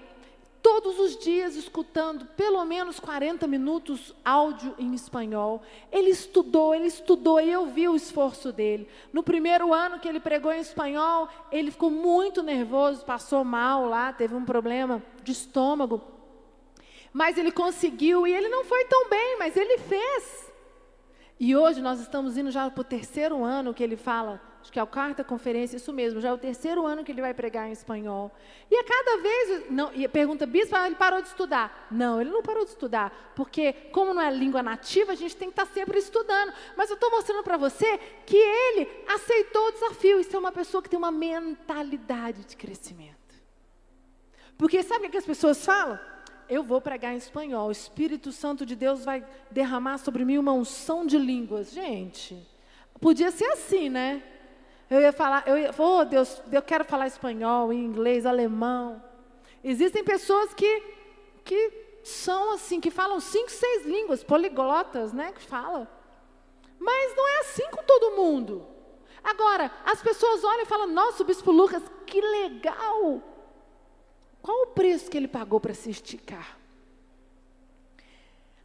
todos 0.63 0.99
os 0.99 1.19
dias 1.19 1.55
escutando 1.55 2.25
pelo 2.37 2.65
menos 2.65 2.99
40 2.99 3.47
minutos 3.47 4.15
áudio 4.25 4.75
em 4.79 4.95
espanhol. 4.95 5.63
Ele 5.91 6.11
estudou, 6.11 6.75
ele 6.75 6.87
estudou 6.87 7.41
e 7.41 7.51
eu 7.51 7.67
vi 7.67 7.89
o 7.89 7.97
esforço 7.97 8.53
dele. 8.53 8.89
No 9.13 9.23
primeiro 9.23 9.75
ano 9.75 9.99
que 9.99 10.09
ele 10.09 10.21
pregou 10.21 10.53
em 10.53 10.61
espanhol, 10.61 11.29
ele 11.51 11.71
ficou 11.71 11.91
muito 11.91 12.43
nervoso, 12.43 13.05
passou 13.05 13.45
mal 13.45 13.87
lá, 13.87 14.13
teve 14.13 14.35
um 14.35 14.45
problema 14.45 15.03
de 15.23 15.33
estômago. 15.33 16.01
Mas 17.13 17.37
ele 17.37 17.53
conseguiu 17.53 18.27
e 18.27 18.33
ele 18.33 18.49
não 18.49 18.65
foi 18.65 18.85
tão 18.87 19.11
bem, 19.11 19.37
mas 19.39 19.57
ele 19.57 19.77
fez. 19.77 20.51
E 21.39 21.55
hoje 21.55 21.83
nós 21.83 22.01
estamos 22.01 22.39
indo 22.39 22.51
já 22.51 22.71
para 22.71 22.81
o 22.81 22.85
terceiro 22.85 23.45
ano 23.45 23.75
que 23.75 23.83
ele 23.83 23.97
fala 23.97 24.52
acho 24.63 24.71
que 24.71 24.79
é 24.79 24.83
a 24.83 24.87
quarta 24.87 25.25
conferência, 25.25 25.77
isso 25.77 25.93
mesmo, 25.93 26.21
já 26.21 26.29
é 26.29 26.33
o 26.33 26.39
terceiro 26.39 26.87
ano 26.87 27.03
que 27.03 27.11
ele 27.11 27.21
vai 27.21 27.35
pregar 27.35 27.69
em 27.69 27.73
espanhol. 27.73 28.31
E 28.71 28.77
a 28.77 28.85
cada 28.85 29.21
vez, 29.21 29.71
não, 29.71 29.93
e 29.93 30.07
pergunta, 30.07 30.47
bispo, 30.47 30.77
ele 30.77 30.95
parou 30.95 31.21
de 31.21 31.27
estudar. 31.27 31.89
Não, 31.91 32.21
ele 32.21 32.31
não 32.31 32.43
parou 32.43 32.65
de 32.65 32.71
estudar, 32.71 33.33
porque 33.35 33.73
como 33.91 34.15
não 34.15 34.23
é 34.23 34.31
língua 34.31 34.63
nativa, 34.63 35.13
a 35.13 35.17
gente 35.17 35.37
tem 35.37 35.51
que 35.51 35.61
estar 35.61 35.67
sempre 35.67 35.99
estudando. 35.99 36.53
Mas 36.77 36.91
eu 36.91 36.95
estou 36.95 37.11
mostrando 37.11 37.43
para 37.43 37.57
você 37.57 37.99
que 38.25 38.37
ele 38.37 38.89
aceitou 39.09 39.67
o 39.67 39.73
desafio. 39.73 40.21
Isso 40.21 40.37
é 40.37 40.39
uma 40.39 40.53
pessoa 40.53 40.81
que 40.81 40.89
tem 40.89 40.99
uma 40.99 41.11
mentalidade 41.11 42.45
de 42.45 42.57
crescimento. 42.57 43.17
Porque 44.57 44.81
sabe 44.85 45.09
o 45.09 45.11
que 45.11 45.17
as 45.17 45.27
pessoas 45.27 45.65
falam? 45.65 45.99
Eu 46.49 46.63
vou 46.63 46.81
pregar 46.81 47.15
em 47.15 47.17
espanhol, 47.17 47.69
o 47.69 47.73
Espírito 47.73 48.31
Santo 48.31 48.65
de 48.65 48.77
Deus 48.77 49.05
vai 49.05 49.27
derramar 49.51 49.99
sobre 49.99 50.25
mim 50.25 50.39
uma 50.39 50.53
unção 50.53 51.05
de 51.05 51.19
línguas. 51.19 51.73
Gente, 51.73 52.47
podia 53.01 53.33
ser 53.33 53.47
assim, 53.47 53.89
né? 53.89 54.23
Eu 54.93 55.01
ia 55.01 55.11
falar, 55.11 55.43
eu 55.47 55.57
ia, 55.57 55.71
oh 55.79 56.05
Deus, 56.05 56.43
eu 56.53 56.61
quero 56.61 56.85
falar 56.85 57.07
espanhol, 57.07 57.73
inglês, 57.73 58.27
alemão. 58.27 59.03
Existem 59.65 60.05
pessoas 60.05 60.53
que, 60.53 60.83
que 61.43 61.73
são 62.05 62.53
assim, 62.53 62.79
que 62.79 62.91
falam 62.91 63.19
cinco, 63.19 63.51
seis 63.51 63.87
línguas, 63.87 64.23
poliglotas, 64.23 65.15
né? 65.15 65.33
Que 65.33 65.41
fala. 65.41 65.89
Mas 66.79 67.17
não 67.17 67.27
é 67.27 67.39
assim 67.41 67.65
com 67.71 67.83
todo 67.85 68.17
mundo. 68.17 68.67
Agora, 69.25 69.71
as 69.87 70.03
pessoas 70.03 70.45
olham 70.45 70.65
e 70.65 70.67
falam, 70.67 70.89
nossa, 70.89 71.23
o 71.23 71.27
Bispo 71.27 71.51
Lucas, 71.51 71.83
que 72.05 72.21
legal! 72.21 73.23
Qual 74.43 74.63
o 74.65 74.75
preço 74.75 75.11
que 75.11 75.17
ele 75.17 75.29
pagou 75.29 75.59
para 75.59 75.73
se 75.73 75.89
esticar? 75.89 76.59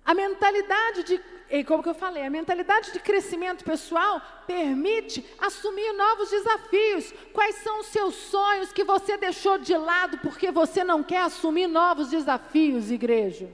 A 0.03 0.13
mentalidade 0.13 1.03
de 1.03 1.23
e 1.49 1.63
como 1.63 1.81
que 1.81 1.89
eu 1.89 1.95
falei, 1.95 2.25
a 2.25 2.29
mentalidade 2.29 2.91
de 2.91 2.99
crescimento 2.99 3.63
pessoal 3.63 4.21
permite 4.45 5.25
assumir 5.39 5.93
novos 5.93 6.29
desafios. 6.29 7.13
Quais 7.31 7.55
são 7.57 7.79
os 7.79 7.87
seus 7.87 8.15
sonhos 8.15 8.73
que 8.73 8.83
você 8.83 9.15
deixou 9.15 9.57
de 9.57 9.75
lado 9.75 10.17
porque 10.17 10.51
você 10.51 10.83
não 10.83 11.01
quer 11.01 11.21
assumir 11.21 11.67
novos 11.67 12.09
desafios, 12.09 12.91
igreja? 12.91 13.49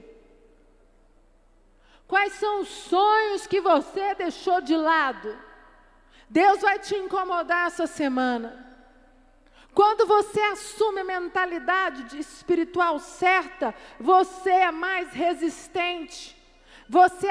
Quais 2.08 2.34
são 2.34 2.62
os 2.62 2.68
sonhos 2.68 3.46
que 3.46 3.62
você 3.62 4.16
deixou 4.16 4.60
de 4.60 4.76
lado? 4.76 5.38
Deus 6.28 6.62
vai 6.62 6.80
te 6.80 6.96
incomodar 6.96 7.68
essa 7.68 7.86
semana. 7.86 8.64
Quando 9.72 10.06
você 10.08 10.40
assume 10.40 11.02
a 11.02 11.04
mentalidade 11.04 12.20
espiritual 12.20 12.98
certa, 12.98 13.74
você 14.00 14.50
é 14.50 14.72
mais 14.72 15.12
resistente. 15.12 16.43
Você 16.90 17.28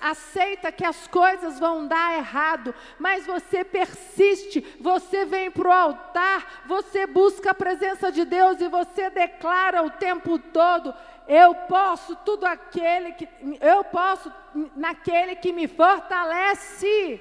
aceita 0.00 0.70
que 0.70 0.84
as 0.84 1.06
coisas 1.08 1.58
vão 1.58 1.86
dar 1.86 2.16
errado, 2.16 2.74
mas 2.98 3.26
você 3.26 3.64
persiste, 3.64 4.60
você 4.80 5.24
vem 5.24 5.50
para 5.50 5.68
o 5.68 5.72
altar, 5.72 6.62
você 6.66 7.06
busca 7.06 7.50
a 7.50 7.54
presença 7.54 8.12
de 8.12 8.24
Deus 8.24 8.60
e 8.60 8.68
você 8.68 9.10
declara 9.10 9.82
o 9.82 9.90
tempo 9.90 10.38
todo: 10.38 10.94
eu 11.26 11.54
posso 11.54 12.14
tudo 12.16 12.44
aquele 12.44 13.12
que 13.12 13.28
eu 13.60 13.82
posso 13.84 14.32
naquele 14.76 15.36
que 15.36 15.52
me 15.52 15.66
fortalece. 15.66 17.20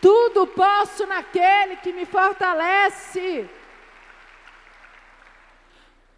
Tudo 0.00 0.46
posso 0.46 1.06
naquele 1.06 1.76
que 1.76 1.92
me 1.92 2.06
fortalece. 2.06 3.48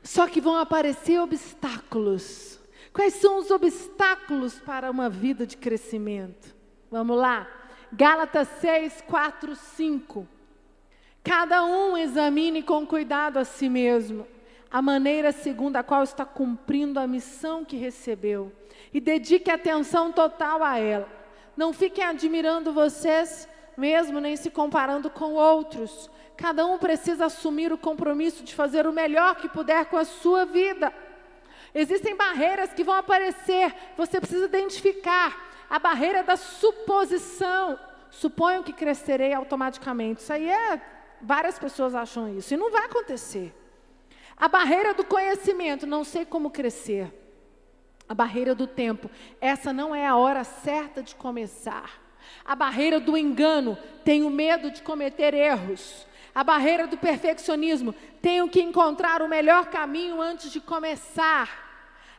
Só 0.05 0.27
que 0.29 0.41
vão 0.41 0.57
aparecer 0.57 1.19
obstáculos. 1.19 2.52
Quais 2.93 3.15
são 3.15 3.39
os 3.39 3.51
obstáculos 3.51 4.61
para 4.61 4.91
uma 4.91 5.09
vida 5.09 5.47
de 5.47 5.57
crescimento? 5.57 6.55
Vamos 6.91 7.17
lá. 7.17 7.49
Gálatas 7.93 8.49
6, 8.61 9.03
4, 9.07 9.57
5. 9.57 10.29
Cada 11.25 11.65
um 11.65 11.97
examine 11.97 12.63
com 12.63 12.87
cuidado 12.87 13.39
a 13.39 13.45
si 13.45 13.69
mesmo, 13.69 14.27
a 14.71 14.83
maneira 14.83 15.33
segundo 15.33 15.77
a 15.77 15.83
qual 15.83 16.03
está 16.03 16.25
cumprindo 16.25 16.99
a 16.99 17.07
missão 17.07 17.65
que 17.65 17.77
recebeu, 17.77 18.53
e 18.93 19.01
dedique 19.01 19.51
atenção 19.51 20.11
total 20.11 20.63
a 20.63 20.79
ela. 20.79 21.09
Não 21.57 21.73
fiquem 21.73 22.05
admirando 22.05 22.73
vocês 22.73 23.49
mesmo, 23.77 24.21
nem 24.21 24.37
se 24.37 24.51
comparando 24.51 25.09
com 25.09 25.35
outros, 25.35 26.11
Cada 26.37 26.67
um 26.67 26.79
precisa 26.79 27.27
assumir 27.27 27.73
o 27.73 27.79
compromisso 27.79 28.43
de 28.43 28.55
fazer 28.55 28.87
o 28.87 28.93
melhor 28.93 29.37
que 29.37 29.49
puder 29.49 29.87
com 29.87 29.97
a 29.97 30.05
sua 30.05 30.45
vida. 30.45 30.93
Existem 31.75 32.17
barreiras 32.17 32.73
que 32.73 32.85
vão 32.85 32.95
aparecer, 32.95 33.75
você 33.97 34.21
precisa 34.21 34.45
identificar. 34.45 35.51
A 35.71 35.79
barreira 35.79 36.23
da 36.23 36.37
suposição. 36.37 37.79
Suponho 38.11 38.63
que 38.63 38.75
crescerei 38.75 39.33
automaticamente. 39.33 40.21
Isso 40.21 40.33
aí 40.33 40.49
é. 40.49 40.81
Várias 41.21 41.59
pessoas 41.59 41.95
acham 41.95 42.37
isso, 42.37 42.53
e 42.53 42.57
não 42.57 42.71
vai 42.71 42.85
acontecer. 42.85 43.55
A 44.37 44.49
barreira 44.49 44.93
do 44.93 45.05
conhecimento, 45.05 45.87
não 45.87 46.05
sei 46.05 46.25
como 46.25 46.51
crescer. 46.51 47.11
A 48.09 48.15
barreira 48.15 48.55
do 48.55 48.67
tempo, 48.67 49.09
essa 49.41 49.73
não 49.73 49.95
é 49.95 50.07
a 50.07 50.17
hora 50.17 50.43
certa 50.43 51.03
de 51.03 51.15
começar. 51.15 52.03
A 52.45 52.55
barreira 52.55 52.99
do 52.99 53.17
engano, 53.17 53.79
tenho 54.05 54.29
medo 54.29 54.71
de 54.71 54.83
cometer 54.83 55.33
erros. 55.33 56.07
A 56.35 56.43
barreira 56.43 56.87
do 56.87 56.97
perfeccionismo. 56.97 57.95
Tenho 58.21 58.49
que 58.49 58.61
encontrar 58.61 59.23
o 59.23 59.29
melhor 59.29 59.67
caminho 59.67 60.21
antes 60.21 60.51
de 60.51 60.61
começar. 60.61 61.62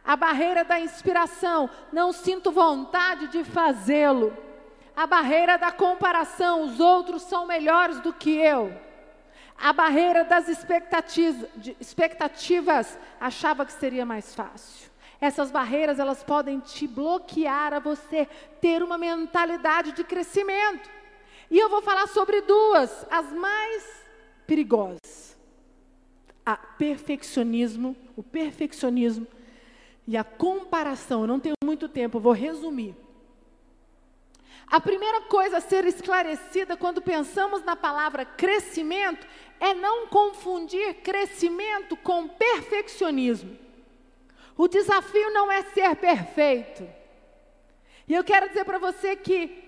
A 0.04 0.16
barreira 0.16 0.63
da 0.63 0.80
inspiração. 0.80 1.70
Não 1.92 2.12
sinto 2.12 2.52
vontade 2.52 3.28
de 3.28 3.44
fazê-lo. 3.44 4.36
A 4.96 5.08
barreira 5.08 5.58
da 5.58 5.72
comparação. 5.72 6.63
Os 6.63 6.80
outros 6.80 7.24
são 7.24 7.46
melhores 7.46 8.00
do 8.02 8.12
que 8.12 8.32
eu. 8.32 8.74
A 9.58 9.72
barreira 9.72 10.24
das 10.24 10.50
expectativas. 10.50 12.98
achava 13.20 13.66
que 13.66 13.74
seria 13.74 14.06
mais 14.06 14.36
fácil. 14.36 14.92
Essas 15.22 15.52
barreiras 15.52 16.00
elas 16.00 16.22
podem 16.22 16.60
te 16.60 16.86
bloquear 16.86 17.74
a 17.74 17.80
você 17.80 18.28
ter 18.60 18.84
uma 18.84 18.98
mentalidade 18.98 19.94
de 19.94 20.04
crescimento. 20.04 20.89
E 21.50 21.58
eu 21.58 21.70
vou 21.70 21.82
falar 21.82 22.08
sobre 22.08 22.42
duas, 22.42 23.06
as 23.10 23.32
mais 23.32 24.04
perigosas. 24.46 25.38
A 26.46 26.58
perfeccionismo, 26.58 27.96
o 28.18 28.24
perfeccionismo 28.24 29.26
e 30.08 30.18
a 30.18 30.24
comparação. 30.24 31.22
Eu 31.22 31.28
não 31.28 31.39
tenho 31.39 31.56
muito 31.63 31.88
tempo, 31.88 32.20
vou 32.20 32.34
resumir. 32.34 32.96
A 34.68 34.80
primeira 34.80 35.22
coisa 35.22 35.58
a 35.58 35.62
ser 35.62 35.86
esclarecida 35.86 36.76
quando 36.76 37.02
pensamos 37.02 37.63
na 37.63 37.76
palavra 37.76 38.26
crescimento 38.26 39.28
é 39.60 39.74
não 39.74 40.08
confundir 40.08 40.96
crescimento 40.96 41.96
com 41.98 42.28
perfeccionismo. 42.28 43.58
O 44.58 44.68
desafio 44.68 45.32
não 45.32 45.52
é 45.52 45.63
ser 45.63 45.96
perfeito. 45.96 46.88
E 48.08 48.13
eu 48.13 48.24
quero 48.24 48.48
dizer 48.48 48.66
para 48.66 48.80
você 48.80 49.16
que 49.16 49.63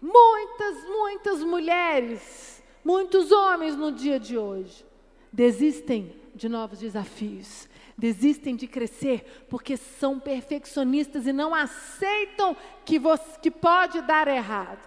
muitas, 0.00 0.84
muitas 0.84 1.44
mulheres 1.44 2.56
Muitos 2.86 3.32
homens 3.32 3.74
no 3.74 3.90
dia 3.90 4.20
de 4.20 4.38
hoje 4.38 4.86
desistem 5.32 6.14
de 6.36 6.48
novos 6.48 6.78
desafios, 6.78 7.68
desistem 7.96 8.54
de 8.54 8.66
crescer 8.66 9.46
porque 9.48 9.76
são 9.76 10.20
perfeccionistas 10.20 11.26
e 11.26 11.32
não 11.32 11.54
aceitam 11.54 12.56
que, 12.84 12.98
você, 12.98 13.38
que 13.40 13.50
pode 13.50 14.00
dar 14.02 14.28
errado. 14.28 14.86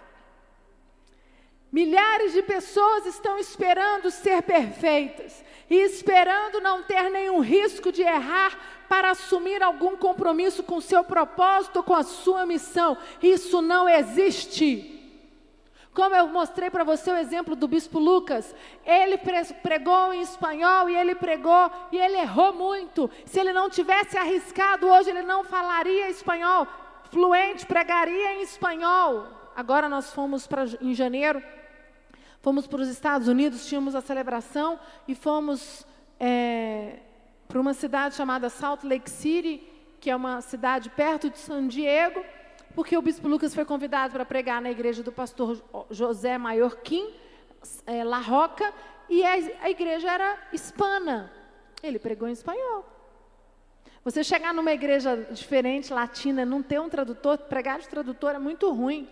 Milhares 1.72 2.32
de 2.32 2.42
pessoas 2.42 3.06
estão 3.06 3.38
esperando 3.38 4.10
ser 4.10 4.42
perfeitas 4.42 5.44
e 5.68 5.76
esperando 5.76 6.60
não 6.60 6.82
ter 6.82 7.08
nenhum 7.10 7.40
risco 7.40 7.92
de 7.92 8.02
errar 8.02 8.58
para 8.88 9.10
assumir 9.10 9.62
algum 9.62 9.96
compromisso 9.96 10.64
com 10.64 10.80
seu 10.80 11.04
propósito, 11.04 11.82
com 11.82 11.94
a 11.94 12.02
sua 12.02 12.44
missão. 12.44 12.98
Isso 13.22 13.62
não 13.62 13.88
existe. 13.88 14.99
Como 15.92 16.14
eu 16.14 16.28
mostrei 16.28 16.70
para 16.70 16.84
você 16.84 17.10
o 17.10 17.16
exemplo 17.16 17.56
do 17.56 17.66
bispo 17.66 17.98
Lucas, 17.98 18.54
ele 18.84 19.18
pregou 19.62 20.12
em 20.12 20.20
espanhol 20.20 20.88
e 20.88 20.96
ele 20.96 21.14
pregou 21.16 21.70
e 21.90 21.98
ele 21.98 22.16
errou 22.16 22.52
muito. 22.52 23.10
Se 23.24 23.40
ele 23.40 23.52
não 23.52 23.68
tivesse 23.68 24.16
arriscado 24.16 24.86
hoje, 24.86 25.10
ele 25.10 25.22
não 25.22 25.42
falaria 25.42 26.08
espanhol 26.08 26.66
fluente, 27.10 27.66
pregaria 27.66 28.34
em 28.34 28.42
espanhol. 28.42 29.26
Agora 29.54 29.88
nós 29.88 30.12
fomos 30.12 30.46
para 30.46 30.64
em 30.80 30.94
janeiro, 30.94 31.42
fomos 32.40 32.66
para 32.66 32.80
os 32.80 32.88
Estados 32.88 33.28
Unidos, 33.28 33.66
tínhamos 33.66 33.94
a 33.94 34.00
celebração 34.00 34.78
e 35.06 35.14
fomos 35.14 35.86
é, 36.18 37.00
para 37.48 37.60
uma 37.60 37.74
cidade 37.74 38.14
chamada 38.14 38.48
Salt 38.48 38.84
Lake 38.84 39.10
City, 39.10 39.62
que 40.00 40.08
é 40.08 40.16
uma 40.16 40.40
cidade 40.40 40.88
perto 40.90 41.28
de 41.28 41.38
San 41.38 41.66
Diego 41.66 42.24
porque 42.74 42.96
o 42.96 43.02
bispo 43.02 43.28
Lucas 43.28 43.54
foi 43.54 43.64
convidado 43.64 44.12
para 44.12 44.24
pregar 44.24 44.60
na 44.62 44.70
igreja 44.70 45.02
do 45.02 45.12
pastor 45.12 45.62
José 45.90 46.38
Maiorquim, 46.38 47.12
é, 47.86 48.04
La 48.04 48.18
Roca, 48.18 48.72
e 49.08 49.24
a, 49.24 49.68
igreja 49.68 50.10
era 50.10 50.38
hispana. 50.52 51.32
Ele 51.82 51.98
pregou 51.98 52.28
em 52.28 52.32
espanhol. 52.32 52.84
Você 54.04 54.22
chegar 54.22 54.54
numa 54.54 54.72
igreja 54.72 55.16
diferente, 55.30 55.92
latina, 55.92 56.44
não 56.44 56.62
ter 56.62 56.80
um 56.80 56.88
tradutor, 56.88 57.36
pregar 57.38 57.80
de 57.80 57.88
tradutor 57.88 58.34
é 58.34 58.38
muito 58.38 58.70
ruim. 58.72 59.08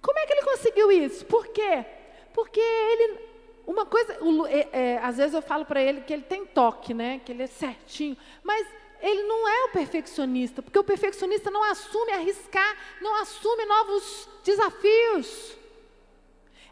Como 0.00 0.18
é 0.18 0.26
que 0.26 0.32
ele 0.32 0.42
conseguiu 0.42 0.90
isso? 0.90 1.24
Por 1.26 1.46
quê? 1.48 1.84
Porque 2.32 2.60
ele, 2.60 3.18
uma 3.66 3.86
coisa, 3.86 4.18
é, 4.48 4.68
é, 4.72 4.98
às 4.98 5.18
vezes 5.18 5.34
eu 5.34 5.42
falo 5.42 5.64
para 5.64 5.80
ele 5.80 6.00
que 6.00 6.12
ele 6.12 6.22
tem 6.22 6.44
toque, 6.44 6.92
né? 6.92 7.20
Que 7.24 7.32
ele 7.32 7.42
é 7.42 7.46
certinho, 7.46 8.16
mas 8.42 8.66
ele 9.04 9.22
não 9.24 9.46
é 9.46 9.64
o 9.64 9.68
perfeccionista, 9.68 10.62
porque 10.62 10.78
o 10.78 10.84
perfeccionista 10.84 11.50
não 11.50 11.62
assume 11.62 12.12
arriscar, 12.12 12.76
não 13.02 13.14
assume 13.16 13.66
novos 13.66 14.26
desafios. 14.42 15.54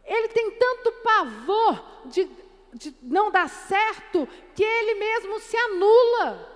Ele 0.03 0.29
tem 0.29 0.51
tanto 0.53 0.93
pavor 0.93 1.85
de, 2.07 2.27
de 2.73 2.97
não 3.03 3.31
dar 3.31 3.51
certo 3.51 4.27
que 4.55 4.65
ele 4.65 4.95
mesmo 4.95 5.41
se 5.41 5.55
anula. 5.59 6.51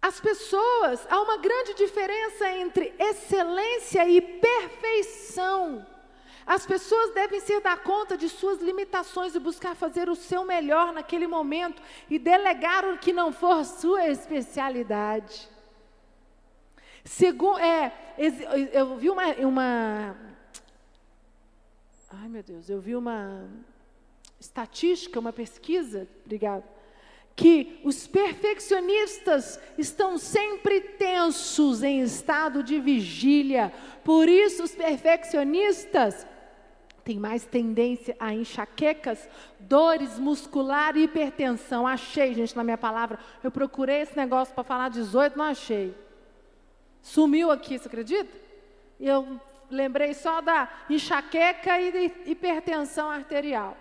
As 0.00 0.20
pessoas, 0.20 1.04
há 1.10 1.20
uma 1.20 1.38
grande 1.38 1.74
diferença 1.74 2.48
entre 2.48 2.94
excelência 2.96 4.08
e 4.08 4.20
perfeição. 4.20 5.84
As 6.46 6.66
pessoas 6.66 7.14
devem 7.14 7.40
se 7.40 7.60
dar 7.60 7.82
conta 7.82 8.16
de 8.16 8.28
suas 8.28 8.60
limitações 8.60 9.34
e 9.34 9.38
buscar 9.38 9.76
fazer 9.76 10.08
o 10.08 10.16
seu 10.16 10.44
melhor 10.44 10.92
naquele 10.92 11.26
momento 11.26 11.82
e 12.10 12.18
delegar 12.18 12.84
o 12.84 12.98
que 12.98 13.12
não 13.12 13.32
for 13.32 13.64
sua 13.64 14.08
especialidade. 14.08 15.48
Segundo, 17.04 17.58
é, 17.58 17.92
eu 18.72 18.96
vi 18.96 19.10
uma, 19.10 19.26
uma, 19.34 20.16
ai 22.10 22.28
meu 22.28 22.42
Deus, 22.42 22.68
eu 22.68 22.80
vi 22.80 22.94
uma 22.94 23.48
estatística, 24.38 25.18
uma 25.18 25.32
pesquisa, 25.32 26.08
obrigado, 26.24 26.64
que 27.34 27.80
os 27.82 28.06
perfeccionistas 28.06 29.58
estão 29.78 30.18
sempre 30.18 30.80
tensos 30.80 31.82
em 31.82 32.02
estado 32.02 32.62
de 32.62 32.78
vigília. 32.78 33.72
Por 34.04 34.28
isso, 34.28 34.62
os 34.62 34.74
perfeccionistas 34.74 36.26
tem 37.04 37.18
mais 37.18 37.44
tendência 37.44 38.16
a 38.18 38.32
enxaquecas, 38.32 39.28
dores 39.58 40.18
muscular 40.18 40.96
e 40.96 41.04
hipertensão. 41.04 41.86
Achei, 41.86 42.34
gente, 42.34 42.56
na 42.56 42.64
minha 42.64 42.78
palavra. 42.78 43.18
Eu 43.42 43.50
procurei 43.50 44.02
esse 44.02 44.16
negócio 44.16 44.54
para 44.54 44.64
falar 44.64 44.88
18, 44.90 45.36
não 45.36 45.46
achei. 45.46 45.94
Sumiu 47.00 47.50
aqui, 47.50 47.78
você 47.78 47.88
acredita? 47.88 48.30
Eu 49.00 49.40
lembrei 49.68 50.14
só 50.14 50.40
da 50.40 50.68
enxaqueca 50.88 51.80
e 51.80 52.12
hipertensão 52.26 53.10
arterial. 53.10 53.76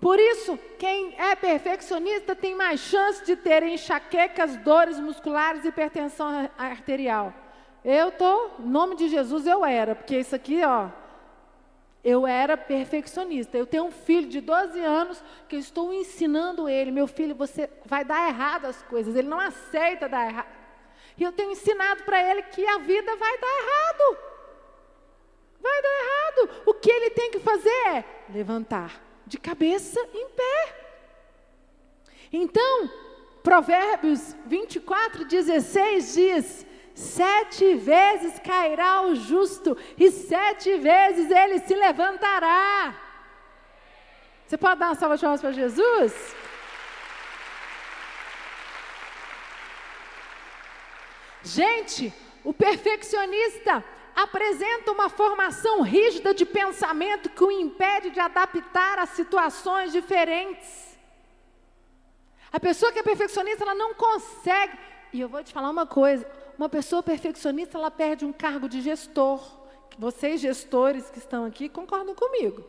Por 0.00 0.18
isso, 0.18 0.58
quem 0.78 1.14
é 1.16 1.36
perfeccionista 1.36 2.34
tem 2.34 2.56
mais 2.56 2.80
chance 2.80 3.24
de 3.24 3.36
ter 3.36 3.62
enxaquecas, 3.62 4.56
dores 4.56 4.98
musculares 4.98 5.64
e 5.64 5.68
hipertensão 5.68 6.50
arterial. 6.58 7.32
Eu 7.84 8.10
tô, 8.10 8.50
em 8.58 8.68
nome 8.68 8.96
de 8.96 9.08
Jesus 9.08 9.46
eu 9.46 9.64
era, 9.64 9.94
porque 9.94 10.18
isso 10.18 10.34
aqui, 10.34 10.64
ó, 10.64 10.88
eu 12.04 12.26
era 12.26 12.56
perfeccionista. 12.56 13.56
Eu 13.56 13.66
tenho 13.66 13.84
um 13.84 13.92
filho 13.92 14.28
de 14.28 14.40
12 14.40 14.80
anos 14.80 15.22
que 15.48 15.56
eu 15.56 15.60
estou 15.60 15.92
ensinando 15.92 16.68
ele, 16.68 16.90
meu 16.90 17.06
filho, 17.06 17.34
você 17.34 17.70
vai 17.84 18.04
dar 18.04 18.28
errado 18.28 18.66
as 18.66 18.82
coisas. 18.82 19.14
Ele 19.14 19.28
não 19.28 19.38
aceita 19.38 20.08
dar 20.08 20.26
errado. 20.26 20.62
E 21.16 21.22
eu 21.22 21.32
tenho 21.32 21.52
ensinado 21.52 22.02
para 22.04 22.22
ele 22.30 22.42
que 22.44 22.66
a 22.66 22.78
vida 22.78 23.16
vai 23.16 23.38
dar 23.38 23.46
errado. 23.46 24.18
Vai 25.60 25.82
dar 25.82 25.88
errado. 25.88 26.62
O 26.66 26.74
que 26.74 26.90
ele 26.90 27.10
tem 27.10 27.30
que 27.30 27.38
fazer 27.38 27.86
é 27.88 28.04
levantar 28.30 29.00
de 29.26 29.38
cabeça 29.38 30.00
em 30.12 30.28
pé. 30.30 30.82
Então, 32.32 32.90
Provérbios 33.42 34.34
24, 34.46 35.24
16 35.24 36.14
diz: 36.14 36.66
Sete 36.94 37.74
vezes 37.74 38.38
cairá 38.38 39.02
o 39.02 39.14
justo 39.14 39.76
e 39.98 40.10
sete 40.10 40.76
vezes 40.76 41.30
ele 41.30 41.58
se 41.60 41.74
levantará. 41.74 42.94
Você 44.46 44.58
pode 44.58 44.80
dar 44.80 44.88
uma 44.88 44.94
salva 44.94 45.16
de 45.16 45.22
palmas 45.22 45.40
para 45.40 45.52
Jesus? 45.52 46.36
Gente, 51.42 52.12
o 52.44 52.52
perfeccionista 52.52 53.82
apresenta 54.14 54.92
uma 54.92 55.08
formação 55.08 55.80
rígida 55.80 56.34
de 56.34 56.44
pensamento 56.44 57.30
que 57.30 57.42
o 57.42 57.50
impede 57.50 58.10
de 58.10 58.20
adaptar 58.20 58.98
a 58.98 59.06
situações 59.06 59.90
diferentes. 59.90 60.98
A 62.52 62.60
pessoa 62.60 62.92
que 62.92 62.98
é 62.98 63.02
perfeccionista, 63.02 63.64
ela 63.64 63.74
não 63.74 63.94
consegue. 63.94 64.78
E 65.12 65.20
eu 65.20 65.28
vou 65.28 65.42
te 65.42 65.52
falar 65.52 65.70
uma 65.70 65.86
coisa: 65.86 66.26
uma 66.58 66.68
pessoa 66.68 67.02
perfeccionista, 67.02 67.78
ela 67.78 67.90
perde 67.90 68.24
um 68.24 68.32
cargo 68.32 68.68
de 68.68 68.80
gestor. 68.80 69.40
Vocês, 69.98 70.40
gestores 70.40 71.10
que 71.10 71.18
estão 71.18 71.44
aqui, 71.44 71.68
concordam 71.68 72.14
comigo. 72.14 72.64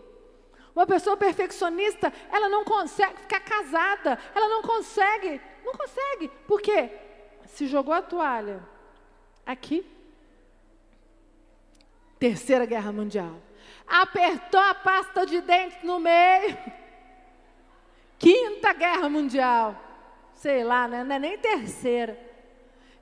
Uma 0.76 0.88
pessoa 0.88 1.15
perfeccionista, 1.15 2.12
ela 2.32 2.50
não 2.50 2.63
consegue 2.63 3.22
ficar 3.22 3.41
casada, 3.41 4.17
ela 4.34 4.50
não 4.50 4.62
consegue, 4.63 5.39
não 5.63 5.74
consegue. 5.74 6.28
Por 6.48 6.62
quê? 6.62 6.89
Se 7.46 7.67
jogou 7.67 7.93
a 7.93 8.02
toalha 8.02 8.67
aqui, 9.46 9.86
Terceira 12.24 12.65
Guerra 12.65 12.93
Mundial. 12.93 13.36
Apertou 13.86 14.60
a 14.60 14.74
pasta 14.74 15.26
de 15.26 15.41
dente 15.41 15.86
no 15.86 16.00
meio. 16.00 16.58
Quinta 18.17 18.72
Guerra 18.72 19.10
Mundial. 19.10 19.76
Sei 20.34 20.63
lá, 20.63 20.88
né? 20.88 21.04
não 21.04 21.15
é 21.15 21.19
nem 21.19 21.38
terceira. 21.38 22.17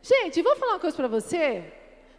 Gente, 0.01 0.41
vou 0.41 0.55
falar 0.55 0.73
uma 0.73 0.79
coisa 0.79 0.95
para 0.95 1.07
você. 1.07 1.63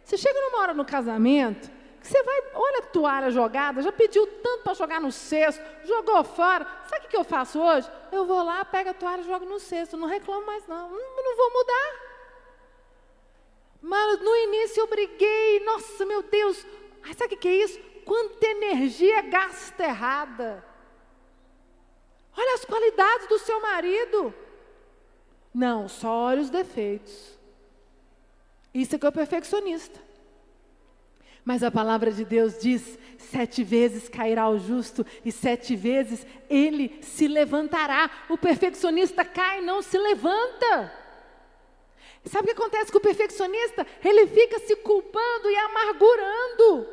Você 0.03 0.17
chega 0.17 0.39
numa 0.41 0.59
hora 0.59 0.73
no 0.73 0.85
casamento, 0.85 1.69
que 2.01 2.07
você 2.07 2.21
vai, 2.23 2.43
olha 2.53 2.79
a 2.79 2.87
toalha 2.87 3.31
jogada, 3.31 3.81
já 3.81 3.91
pediu 3.91 4.27
tanto 4.27 4.63
para 4.63 4.73
jogar 4.73 4.99
no 4.99 5.11
cesto, 5.11 5.63
jogou 5.85 6.23
fora. 6.23 6.67
Sabe 6.87 7.05
o 7.05 7.09
que 7.09 7.15
eu 7.15 7.23
faço 7.23 7.59
hoje? 7.59 7.89
Eu 8.11 8.25
vou 8.25 8.43
lá, 8.43 8.63
pego 8.65 8.89
a 8.89 8.93
toalha 8.93 9.23
jogo 9.23 9.45
no 9.45 9.59
cesto. 9.59 9.95
Não 9.95 10.07
reclamo 10.07 10.45
mais, 10.45 10.67
não. 10.67 10.89
Não, 10.89 11.23
não 11.23 11.37
vou 11.37 11.53
mudar. 11.53 12.13
Mas 13.81 14.21
no 14.21 14.35
início 14.35 14.81
eu 14.81 14.87
briguei, 14.87 15.59
nossa, 15.65 16.05
meu 16.05 16.23
Deus. 16.23 16.65
Ai, 17.03 17.13
sabe 17.13 17.35
o 17.35 17.37
que 17.37 17.47
é 17.47 17.55
isso? 17.55 17.79
Quanta 18.05 18.45
energia 18.45 19.21
gasta 19.23 19.83
errada. 19.83 20.63
Olha 22.35 22.55
as 22.55 22.65
qualidades 22.65 23.27
do 23.27 23.39
seu 23.39 23.61
marido. 23.61 24.33
Não, 25.53 25.87
só 25.87 26.09
olha 26.09 26.41
os 26.41 26.49
defeitos. 26.49 27.32
Isso 28.73 28.95
é 28.95 28.99
que 28.99 29.05
é 29.05 29.09
o 29.09 29.13
perfeccionista. 29.13 29.99
Mas 31.45 31.61
a 31.61 31.69
palavra 31.69 32.11
de 32.11 32.23
Deus 32.23 32.57
diz: 32.57 32.97
sete 33.17 33.63
vezes 33.63 34.07
cairá 34.09 34.49
o 34.49 34.57
justo 34.57 35.05
e 35.23 35.31
sete 35.31 35.75
vezes 35.75 36.25
ele 36.49 36.99
se 37.01 37.27
levantará. 37.27 38.09
O 38.29 38.37
perfeccionista 38.37 39.23
cai 39.25 39.59
e 39.59 39.65
não 39.65 39.81
se 39.81 39.97
levanta. 39.97 40.91
Sabe 42.25 42.43
o 42.43 42.55
que 42.55 42.61
acontece 42.61 42.91
com 42.91 42.97
o 42.99 43.01
perfeccionista? 43.01 43.85
Ele 44.03 44.25
fica 44.27 44.59
se 44.59 44.77
culpando 44.77 45.49
e 45.49 45.55
amargurando. 45.57 46.87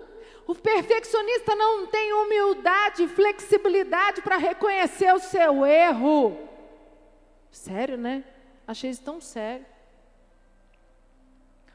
O 0.47 0.55
perfeccionista 0.57 1.55
não 1.55 1.87
tem 1.87 2.13
humildade 2.13 3.07
flexibilidade 3.07 4.21
para 4.21 4.37
reconhecer 4.37 5.15
o 5.15 5.21
seu 5.21 5.65
erro. 5.65 6.37
Sério, 7.53 7.97
né? 7.97 8.25
Achei 8.67 8.91
isso 8.91 9.03
tão 9.03 9.21
sério. 9.21 9.65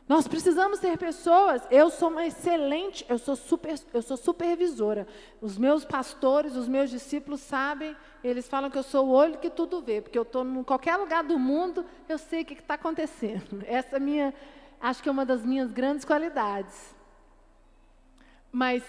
Nós 0.08 0.28
precisamos 0.28 0.80
ser 0.80 0.98
pessoas. 0.98 1.63
Eu 1.72 1.89
sou 1.89 2.10
uma 2.10 2.26
excelente, 2.26 3.04
eu 3.10 3.18
sou 3.18 3.36
super, 3.36 3.76
eu 3.91 4.02
sou 4.02 4.15
supervisora. 4.15 5.08
Os 5.41 5.58
meus 5.58 5.84
pastores, 5.84 6.56
os 6.56 6.68
meus 6.68 6.91
discípulos 6.91 7.41
sabem, 7.41 7.96
eles 8.24 8.48
falam 8.48 8.70
que 8.70 8.78
eu 8.78 8.84
sou 8.84 9.08
o 9.08 9.12
olho 9.12 9.39
que 9.39 9.50
tudo 9.50 9.82
vê, 9.82 10.02
porque 10.02 10.18
eu 10.18 10.22
estou 10.22 10.46
em 10.46 10.63
qualquer 10.63 10.96
lugar 10.98 11.24
do 11.24 11.39
mundo, 11.39 11.84
eu 12.08 12.20
sei 12.20 12.44
o 12.44 12.46
que 12.46 12.54
está 12.54 12.76
acontecendo. 12.76 13.63
Essa 13.65 13.98
é 13.98 14.00
minha, 14.00 14.34
acho 14.80 15.02
que 15.02 15.10
é 15.10 15.12
uma 15.12 15.26
das 15.26 15.44
minhas 15.44 15.72
grandes 15.72 16.06
qualidades. 16.06 16.94
Mas 18.52 18.84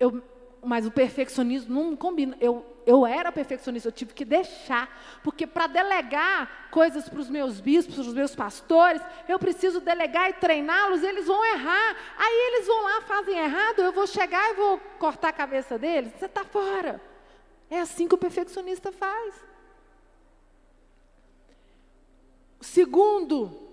eu 0.00 0.22
mas 0.62 0.86
o 0.86 0.90
perfeccionismo 0.90 1.72
não 1.72 1.96
combina. 1.96 2.36
Eu, 2.40 2.64
eu 2.86 3.06
era 3.06 3.30
perfeccionista, 3.30 3.88
eu 3.88 3.92
tive 3.92 4.14
que 4.14 4.24
deixar, 4.24 5.20
porque 5.22 5.46
para 5.46 5.66
delegar 5.66 6.68
coisas 6.70 7.08
para 7.08 7.20
os 7.20 7.28
meus 7.28 7.60
bispos, 7.60 7.94
para 7.94 8.02
os 8.02 8.14
meus 8.14 8.34
pastores, 8.34 9.02
eu 9.28 9.38
preciso 9.38 9.80
delegar 9.80 10.30
e 10.30 10.34
treiná-los, 10.34 11.02
eles 11.02 11.26
vão 11.26 11.44
errar. 11.44 11.96
Aí 12.16 12.34
eles 12.48 12.66
vão 12.66 12.82
lá, 12.82 13.00
fazem 13.02 13.38
errado, 13.38 13.80
eu 13.80 13.92
vou 13.92 14.06
chegar 14.06 14.50
e 14.50 14.54
vou 14.54 14.78
cortar 14.98 15.28
a 15.28 15.32
cabeça 15.32 15.78
deles. 15.78 16.12
Você 16.18 16.26
está 16.26 16.44
fora. 16.44 17.00
É 17.70 17.80
assim 17.80 18.08
que 18.08 18.14
o 18.14 18.18
perfeccionista 18.18 18.90
faz. 18.90 19.34
Segundo, 22.60 23.68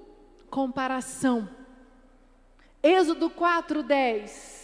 comparação. 0.49 1.49
Êxodo 2.83 3.29
4, 3.29 3.81
10. 3.81 4.54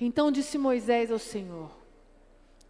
Então 0.00 0.30
disse 0.30 0.58
Moisés 0.58 1.10
ao 1.10 1.18
Senhor: 1.18 1.70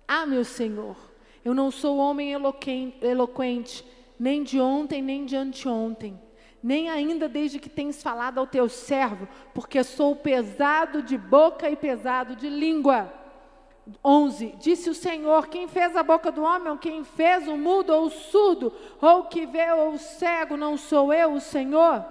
Ah, 0.06 0.26
meu 0.26 0.44
Senhor, 0.44 0.96
eu 1.44 1.54
não 1.54 1.70
sou 1.70 1.98
homem 1.98 2.32
eloquente, 2.32 3.84
nem 4.18 4.42
de 4.42 4.60
ontem, 4.60 5.02
nem 5.02 5.24
de 5.24 5.36
anteontem, 5.36 6.20
nem 6.62 6.90
ainda 6.90 7.28
desde 7.28 7.58
que 7.58 7.68
tens 7.68 8.02
falado 8.02 8.38
ao 8.38 8.46
teu 8.46 8.68
servo, 8.68 9.26
porque 9.54 9.82
sou 9.82 10.14
pesado 10.14 11.02
de 11.02 11.16
boca 11.16 11.68
e 11.70 11.76
pesado 11.76 12.36
de 12.36 12.48
língua. 12.48 13.12
11. 14.02 14.54
Disse 14.58 14.88
o 14.88 14.94
Senhor: 14.94 15.48
Quem 15.48 15.66
fez 15.68 15.96
a 15.96 16.02
boca 16.02 16.30
do 16.30 16.42
homem, 16.42 16.70
ou 16.70 16.78
quem 16.78 17.04
fez 17.04 17.48
o 17.48 17.56
mudo 17.56 17.90
ou 17.90 18.06
o 18.06 18.10
surdo, 18.10 18.72
ou 19.00 19.20
o 19.20 19.24
que 19.24 19.46
vê 19.46 19.70
ou 19.72 19.92
o 19.92 19.98
cego, 19.98 20.56
não 20.56 20.76
sou 20.76 21.12
eu, 21.12 21.34
o 21.34 21.40
Senhor? 21.40 22.04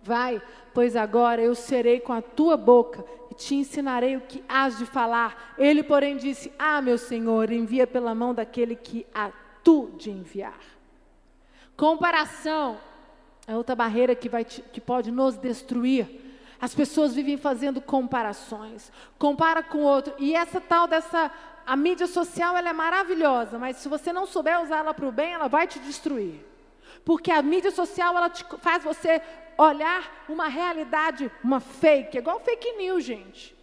Vai, 0.00 0.40
pois 0.72 0.94
agora 0.94 1.42
eu 1.42 1.54
serei 1.54 1.98
com 1.98 2.12
a 2.12 2.22
tua 2.22 2.56
boca 2.56 3.04
te 3.38 3.54
ensinarei 3.54 4.16
o 4.16 4.20
que 4.20 4.44
has 4.48 4.76
de 4.76 4.84
falar. 4.84 5.54
Ele, 5.56 5.82
porém, 5.82 6.16
disse: 6.16 6.52
Ah, 6.58 6.82
meu 6.82 6.98
Senhor, 6.98 7.50
envia 7.50 7.86
pela 7.86 8.14
mão 8.14 8.34
daquele 8.34 8.74
que 8.74 9.06
há 9.14 9.30
tu 9.62 9.92
de 9.96 10.10
enviar. 10.10 10.58
Comparação 11.76 12.76
é 13.46 13.56
outra 13.56 13.76
barreira 13.76 14.14
que, 14.14 14.28
vai 14.28 14.44
te, 14.44 14.60
que 14.60 14.80
pode 14.80 15.12
nos 15.12 15.36
destruir. 15.36 16.26
As 16.60 16.74
pessoas 16.74 17.14
vivem 17.14 17.36
fazendo 17.36 17.80
comparações, 17.80 18.90
compara 19.16 19.62
com 19.62 19.78
outro, 19.84 20.12
e 20.18 20.34
essa 20.34 20.60
tal 20.60 20.88
dessa 20.88 21.30
a 21.64 21.76
mídia 21.76 22.08
social 22.08 22.56
ela 22.56 22.70
é 22.70 22.72
maravilhosa, 22.72 23.58
mas 23.58 23.76
se 23.76 23.88
você 23.88 24.12
não 24.12 24.26
souber 24.26 24.60
usar 24.60 24.78
ela 24.78 24.92
para 24.92 25.06
o 25.06 25.12
bem, 25.12 25.34
ela 25.34 25.48
vai 25.48 25.68
te 25.68 25.78
destruir. 25.78 26.44
Porque 27.04 27.30
a 27.30 27.42
mídia 27.42 27.70
social 27.70 28.16
ela 28.16 28.30
te, 28.30 28.44
faz 28.58 28.84
você 28.84 29.22
olhar 29.56 30.24
uma 30.28 30.46
realidade, 30.48 31.30
uma 31.42 31.58
fake, 31.58 32.16
é 32.16 32.20
igual 32.20 32.40
fake 32.40 32.72
news, 32.72 33.04
gente. 33.04 33.56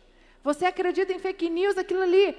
Você 0.44 0.66
acredita 0.66 1.14
em 1.14 1.20
fake 1.20 1.50
news, 1.50 1.78
aquilo 1.78 2.02
ali. 2.02 2.36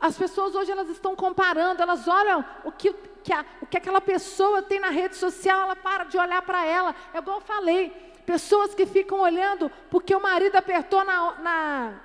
As 0.00 0.16
pessoas 0.16 0.54
hoje 0.54 0.70
elas 0.70 0.88
estão 0.88 1.16
comparando, 1.16 1.82
elas 1.82 2.06
olham 2.06 2.44
o 2.64 2.70
que, 2.70 2.92
que 3.22 3.32
a, 3.32 3.44
o 3.60 3.66
que 3.66 3.76
aquela 3.76 4.00
pessoa 4.00 4.62
tem 4.62 4.78
na 4.78 4.90
rede 4.90 5.16
social, 5.16 5.62
ela 5.62 5.76
para 5.76 6.04
de 6.04 6.16
olhar 6.16 6.42
para 6.42 6.64
ela. 6.64 6.94
É 7.12 7.18
igual 7.18 7.38
eu 7.38 7.40
falei, 7.40 7.90
pessoas 8.24 8.74
que 8.74 8.86
ficam 8.86 9.20
olhando 9.20 9.70
porque 9.90 10.14
o 10.14 10.20
marido 10.20 10.56
apertou 10.56 11.04
na, 11.04 11.34
na, 11.40 12.00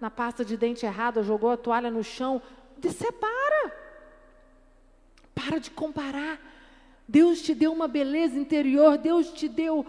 na 0.00 0.10
pasta 0.10 0.44
de 0.44 0.56
dente 0.56 0.84
errada, 0.84 1.22
jogou 1.22 1.50
a 1.50 1.56
toalha 1.56 1.90
no 1.90 2.04
chão. 2.04 2.42
Separa. 2.82 3.72
Para 5.34 5.58
de 5.58 5.70
comparar. 5.70 6.38
Deus 7.08 7.40
te 7.40 7.54
deu 7.54 7.72
uma 7.72 7.88
beleza 7.88 8.38
interior, 8.38 8.98
Deus 8.98 9.30
te 9.30 9.48
deu 9.48 9.86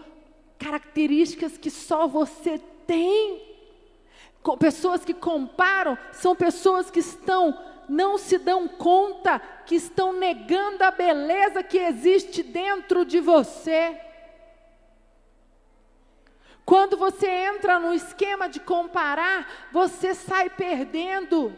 características 0.58 1.58
que 1.58 1.70
só 1.70 2.08
você 2.08 2.58
tem. 2.86 3.48
Com 4.42 4.56
pessoas 4.56 5.04
que 5.04 5.12
comparam 5.12 5.98
são 6.12 6.34
pessoas 6.34 6.90
que 6.90 7.00
estão 7.00 7.56
não 7.86 8.16
se 8.16 8.38
dão 8.38 8.68
conta 8.68 9.40
que 9.66 9.74
estão 9.74 10.12
negando 10.12 10.84
a 10.84 10.92
beleza 10.92 11.62
que 11.62 11.76
existe 11.76 12.42
dentro 12.42 13.04
de 13.04 13.20
você. 13.20 14.00
Quando 16.64 16.96
você 16.96 17.28
entra 17.28 17.80
no 17.80 17.92
esquema 17.92 18.48
de 18.48 18.60
comparar, 18.60 19.68
você 19.72 20.14
sai 20.14 20.48
perdendo. 20.48 21.52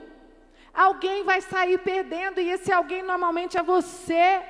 Alguém 0.72 1.22
vai 1.22 1.42
sair 1.42 1.78
perdendo 1.78 2.40
e 2.40 2.48
esse 2.48 2.72
alguém 2.72 3.02
normalmente 3.02 3.58
é 3.58 3.62
você. 3.62 4.42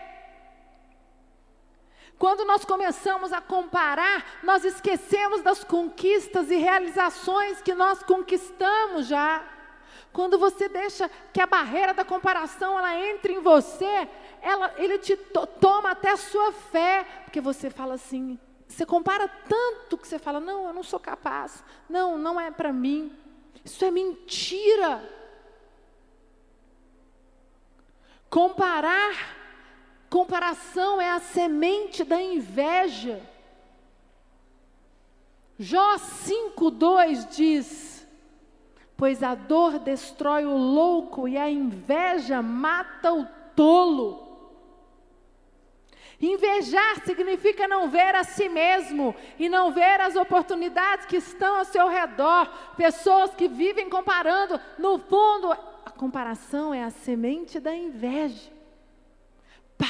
Quando 2.23 2.45
nós 2.45 2.65
começamos 2.65 3.33
a 3.33 3.41
comparar, 3.41 4.39
nós 4.45 4.65
esquecemos 4.65 5.43
das 5.43 5.65
conquistas 5.65 6.53
e 6.53 6.55
realizações 6.55 7.61
que 7.61 7.75
nós 7.75 8.01
conquistamos 8.05 9.09
já. 9.09 9.45
Quando 10.13 10.39
você 10.39 10.69
deixa 10.69 11.11
que 11.33 11.41
a 11.41 11.49
barreira 11.49 11.93
da 11.93 12.05
comparação 12.05 12.79
ela 12.79 12.97
entre 12.97 13.33
em 13.33 13.41
você, 13.41 14.09
ela, 14.41 14.73
ele 14.77 15.01
te 15.01 15.17
to, 15.17 15.45
toma 15.61 15.91
até 15.91 16.11
a 16.11 16.17
sua 16.17 16.53
fé, 16.53 17.05
porque 17.25 17.41
você 17.41 17.69
fala 17.69 17.95
assim, 17.95 18.39
você 18.69 18.87
compara 18.87 19.27
tanto 19.49 19.99
que 19.99 20.07
você 20.07 20.17
fala, 20.17 20.39
não, 20.39 20.69
eu 20.69 20.73
não 20.73 20.85
sou 20.85 21.01
capaz, 21.01 21.65
não, 21.89 22.17
não 22.17 22.41
é 22.41 22.53
para 22.53 22.73
mim. 22.73 23.13
Isso 23.65 23.85
é 23.85 23.91
mentira. 23.91 25.03
Comparar 28.31 29.42
Comparação 30.13 31.01
é 31.01 31.11
a 31.11 31.21
semente 31.21 32.05
da 32.05 32.21
inveja. 32.21 33.19
Jó 35.59 35.95
5,2 35.95 37.31
diz: 37.31 38.07
Pois 38.95 39.23
a 39.23 39.35
dor 39.35 39.79
destrói 39.79 40.45
o 40.45 40.55
louco 40.55 41.27
e 41.27 41.39
a 41.39 41.49
inveja 41.49 42.43
mata 42.43 43.11
o 43.11 43.27
tolo. 43.57 44.23
Invejar 46.21 47.03
significa 47.07 47.67
não 47.67 47.89
ver 47.89 48.15
a 48.15 48.23
si 48.23 48.51
mesmo 48.51 49.17
e 49.39 49.49
não 49.49 49.73
ver 49.73 49.99
as 49.99 50.15
oportunidades 50.15 51.07
que 51.07 51.17
estão 51.17 51.57
ao 51.57 51.65
seu 51.65 51.89
redor. 51.89 52.53
Pessoas 52.77 53.35
que 53.35 53.49
vivem 53.49 53.89
comparando, 53.89 54.61
no 54.79 54.99
fundo, 54.99 55.51
a 55.51 55.91
comparação 55.91 56.75
é 56.75 56.85
a 56.85 56.91
semente 56.91 57.59
da 57.59 57.75
inveja. 57.75 58.61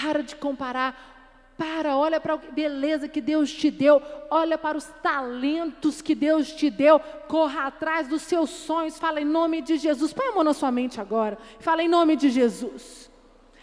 Para 0.00 0.22
de 0.22 0.34
comparar. 0.34 1.10
Para, 1.58 1.96
olha 1.96 2.18
para 2.18 2.34
a 2.34 2.38
beleza 2.38 3.06
que 3.06 3.20
Deus 3.20 3.52
te 3.52 3.70
deu, 3.70 4.02
olha 4.30 4.56
para 4.56 4.76
os 4.76 4.86
talentos 5.02 6.00
que 6.00 6.14
Deus 6.14 6.50
te 6.50 6.70
deu, 6.70 6.98
corra 7.28 7.66
atrás 7.66 8.08
dos 8.08 8.22
seus 8.22 8.48
sonhos, 8.48 8.98
fala 8.98 9.20
em 9.20 9.24
nome 9.24 9.60
de 9.60 9.76
Jesus. 9.76 10.14
Põe 10.14 10.28
a 10.28 10.32
mão 10.32 10.42
na 10.42 10.54
sua 10.54 10.72
mente 10.72 10.98
agora, 10.98 11.38
fala 11.60 11.82
em 11.82 11.88
nome 11.88 12.16
de 12.16 12.30
Jesus. 12.30 13.10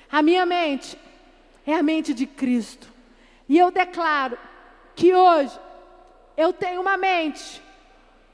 A 0.10 0.22
minha 0.22 0.46
mente 0.46 0.98
é 1.66 1.74
a 1.74 1.84
mente 1.84 2.14
de 2.14 2.28
Cristo. 2.28 2.88
E 3.50 3.58
eu 3.58 3.72
declaro 3.72 4.38
que 4.96 5.14
hoje 5.14 5.60
eu 6.38 6.54
tenho 6.54 6.80
uma 6.80 6.96
mente 6.96 7.62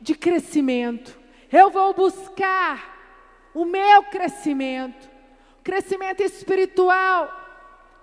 de 0.02 0.14
crescimento. 0.14 1.18
Eu 1.52 1.72
vou 1.72 1.93
buscar 1.93 3.50
o 3.54 3.64
meu 3.64 4.04
crescimento, 4.04 5.10
crescimento 5.64 6.22
espiritual 6.22 7.45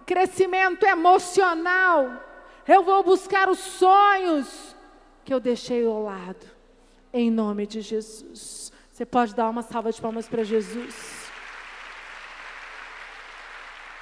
crescimento 0.07 0.85
emocional. 0.85 2.23
Eu 2.67 2.83
vou 2.83 3.03
buscar 3.03 3.49
os 3.49 3.59
sonhos 3.59 4.77
que 5.25 5.33
eu 5.33 5.41
deixei 5.41 5.87
ao 5.87 6.03
lado, 6.03 6.47
em 7.13 7.31
nome 7.31 7.67
de 7.67 7.81
Jesus. 7.81 8.73
Você 8.91 9.07
pode 9.07 9.35
dar 9.35 9.49
uma 9.49 9.63
salva 9.63 9.91
de 9.91 10.01
palmas 10.01 10.29
para 10.29 10.45
Jesus. 10.45 11.22